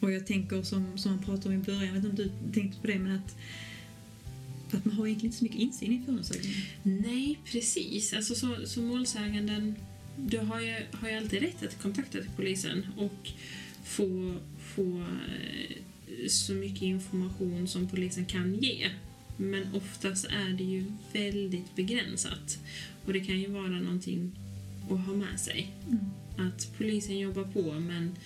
Och 0.00 0.12
jag 0.12 0.26
tänker 0.26 0.62
som, 0.62 0.98
som 0.98 1.10
man 1.10 1.22
pratade 1.24 1.54
om 1.54 1.62
i 1.62 1.64
början, 1.64 1.86
jag 1.86 1.92
vet 1.92 2.04
inte 2.04 2.22
om 2.22 2.30
du 2.44 2.52
tänkte 2.52 2.80
på 2.80 2.86
det, 2.86 2.98
men 2.98 3.12
att 3.12 3.36
för 4.68 4.78
att 4.78 4.84
man 4.84 4.94
har 4.94 5.06
egentligen 5.06 5.26
inte 5.26 5.38
så 5.38 5.44
mycket 5.44 5.60
insyn 5.60 5.92
i 5.92 6.04
förundersökningen. 6.04 6.60
Nej, 6.82 7.38
precis. 7.44 8.12
Alltså 8.12 8.34
så, 8.34 8.56
så 8.66 8.82
målsäganden, 8.82 9.74
du 10.16 10.38
har 10.38 10.60
ju, 10.60 10.74
har 10.92 11.08
ju 11.08 11.16
alltid 11.16 11.42
rätt 11.42 11.62
att 11.62 11.82
kontakta 11.82 12.18
till 12.18 12.30
polisen 12.36 12.86
och 12.96 13.30
få, 13.84 14.34
få 14.74 14.98
eh, 14.98 15.76
så 16.28 16.52
mycket 16.52 16.82
information 16.82 17.68
som 17.68 17.88
polisen 17.88 18.26
kan 18.26 18.58
ge. 18.58 18.90
Men 19.36 19.74
oftast 19.74 20.24
är 20.24 20.52
det 20.58 20.64
ju 20.64 20.84
väldigt 21.12 21.76
begränsat. 21.76 22.58
Och 23.04 23.12
det 23.12 23.20
kan 23.20 23.40
ju 23.40 23.50
vara 23.50 23.68
någonting 23.80 24.32
att 24.90 25.06
ha 25.06 25.12
med 25.12 25.40
sig. 25.40 25.72
Mm. 25.86 26.48
Att 26.48 26.78
polisen 26.78 27.18
jobbar 27.18 27.44
på 27.44 27.72
men, 27.72 28.16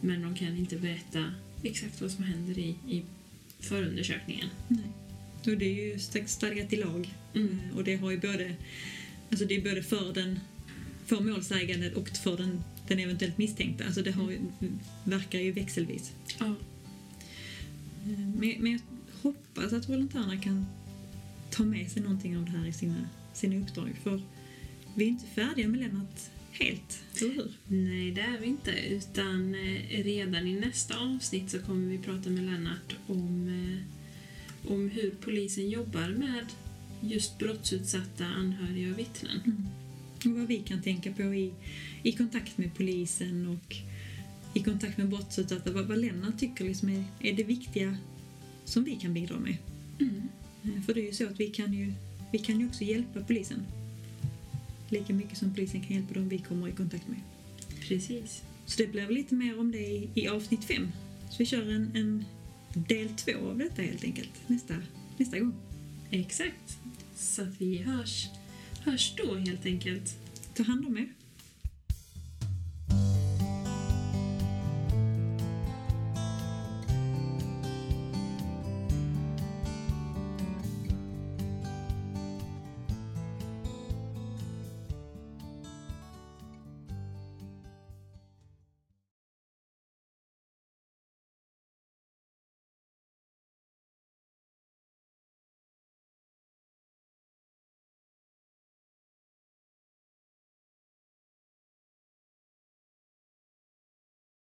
men 0.00 0.22
de 0.22 0.34
kan 0.34 0.56
inte 0.56 0.76
berätta 0.76 1.24
exakt 1.62 2.00
vad 2.00 2.10
som 2.10 2.24
händer 2.24 2.58
i, 2.58 2.76
i 2.88 3.02
förundersökningen. 3.60 4.48
Nej. 4.68 5.03
Och 5.46 5.58
det 5.58 5.64
är 5.64 5.92
ju 5.92 5.98
stadgat 6.26 6.72
i 6.72 6.76
lag. 6.76 7.14
Mm. 7.34 7.60
Eh, 7.70 7.76
och 7.76 7.84
det 7.84 7.96
har 7.96 8.10
ju 8.10 8.20
både, 8.20 8.54
alltså 9.30 9.46
det 9.46 9.56
är 9.56 9.62
både 9.62 9.82
för 9.82 10.12
den 10.12 10.40
för 11.06 11.20
målsäganden 11.20 11.94
och 11.94 12.08
för 12.08 12.36
den, 12.36 12.64
den 12.88 12.98
eventuellt 12.98 13.38
misstänkta. 13.38 13.84
Alltså 13.84 14.02
det 14.02 14.10
har, 14.10 14.38
verkar 15.04 15.38
ju 15.38 15.52
växelvis. 15.52 16.12
Ja. 16.38 16.54
Eh, 18.04 18.18
men, 18.18 18.54
men 18.58 18.72
jag 18.72 18.80
hoppas 19.22 19.72
att 19.72 19.88
volontärerna 19.88 20.36
kan 20.36 20.66
ta 21.50 21.64
med 21.64 21.90
sig 21.90 22.02
någonting 22.02 22.36
av 22.36 22.44
det 22.44 22.50
här 22.50 22.66
i 22.66 22.72
sina, 22.72 23.08
sina 23.32 23.56
uppdrag. 23.56 23.96
För 24.02 24.22
vi 24.94 25.04
är 25.04 25.08
inte 25.08 25.26
färdiga 25.26 25.68
med 25.68 25.80
Lennart 25.80 26.20
helt, 26.50 27.02
eller 27.20 27.34
hur? 27.34 27.52
Nej, 27.66 28.10
det 28.10 28.20
är 28.20 28.38
vi 28.40 28.46
inte. 28.46 28.70
Utan 28.70 29.54
eh, 29.54 30.04
redan 30.04 30.46
i 30.46 30.60
nästa 30.60 30.98
avsnitt 30.98 31.50
så 31.50 31.58
kommer 31.58 31.88
vi 31.88 31.98
prata 31.98 32.30
med 32.30 32.44
Lennart 32.44 32.96
om 33.06 33.48
om 34.68 34.90
hur 34.90 35.10
polisen 35.10 35.70
jobbar 35.70 36.08
med 36.08 36.46
just 37.00 37.38
brottsutsatta 37.38 38.24
anhöriga 38.24 38.92
och 38.92 38.98
vittnen. 38.98 39.40
Mm. 39.44 39.66
Och 40.24 40.40
vad 40.40 40.48
vi 40.48 40.58
kan 40.58 40.82
tänka 40.82 41.12
på 41.12 41.22
i, 41.22 41.52
i 42.02 42.12
kontakt 42.12 42.58
med 42.58 42.74
polisen 42.74 43.46
och 43.46 43.76
i 44.54 44.62
kontakt 44.62 44.98
med 44.98 45.08
brottsutsatta. 45.08 45.72
Vad, 45.72 45.86
vad 45.86 45.98
Lennart 45.98 46.38
tycker 46.38 46.64
liksom 46.64 46.88
är, 46.88 47.04
är 47.20 47.32
det 47.32 47.44
viktiga 47.44 47.96
som 48.64 48.84
vi 48.84 48.96
kan 48.96 49.14
bidra 49.14 49.38
med. 49.38 49.56
Mm. 50.00 50.22
Eh, 50.62 50.82
för 50.82 50.94
det 50.94 51.00
är 51.00 51.06
ju 51.06 51.12
så 51.12 51.26
att 51.26 51.40
vi 51.40 51.46
kan 51.46 51.72
ju, 51.72 51.92
vi 52.32 52.38
kan 52.38 52.60
ju 52.60 52.66
också 52.66 52.84
hjälpa 52.84 53.20
polisen. 53.20 53.62
Lika 54.88 55.12
mycket 55.12 55.38
som 55.38 55.54
polisen 55.54 55.80
kan 55.80 55.96
hjälpa 55.96 56.14
dem 56.14 56.28
vi 56.28 56.38
kommer 56.38 56.68
i 56.68 56.72
kontakt 56.72 57.08
med. 57.08 57.20
Precis. 57.88 58.42
Så 58.66 58.82
det 58.82 58.88
blir 58.88 59.08
lite 59.08 59.34
mer 59.34 59.58
om 59.60 59.72
det 59.72 59.78
i, 59.78 60.08
i 60.14 60.28
avsnitt 60.28 60.64
fem. 60.64 60.88
Så 61.30 61.36
vi 61.38 61.46
kör 61.46 61.70
en, 61.70 61.90
en 61.94 62.24
del 62.74 63.08
två 63.08 63.48
av 63.48 63.58
detta 63.58 63.82
helt 63.82 64.04
enkelt 64.04 64.30
nästa, 64.46 64.74
nästa 65.16 65.38
gång. 65.38 65.54
Exakt. 66.10 66.78
Så 67.16 67.42
att 67.42 67.60
vi 67.60 67.78
hörs, 67.78 68.28
hörs 68.84 69.14
då 69.16 69.34
helt 69.34 69.66
enkelt. 69.66 70.16
Ta 70.54 70.62
hand 70.62 70.86
om 70.86 70.98
er. 70.98 71.23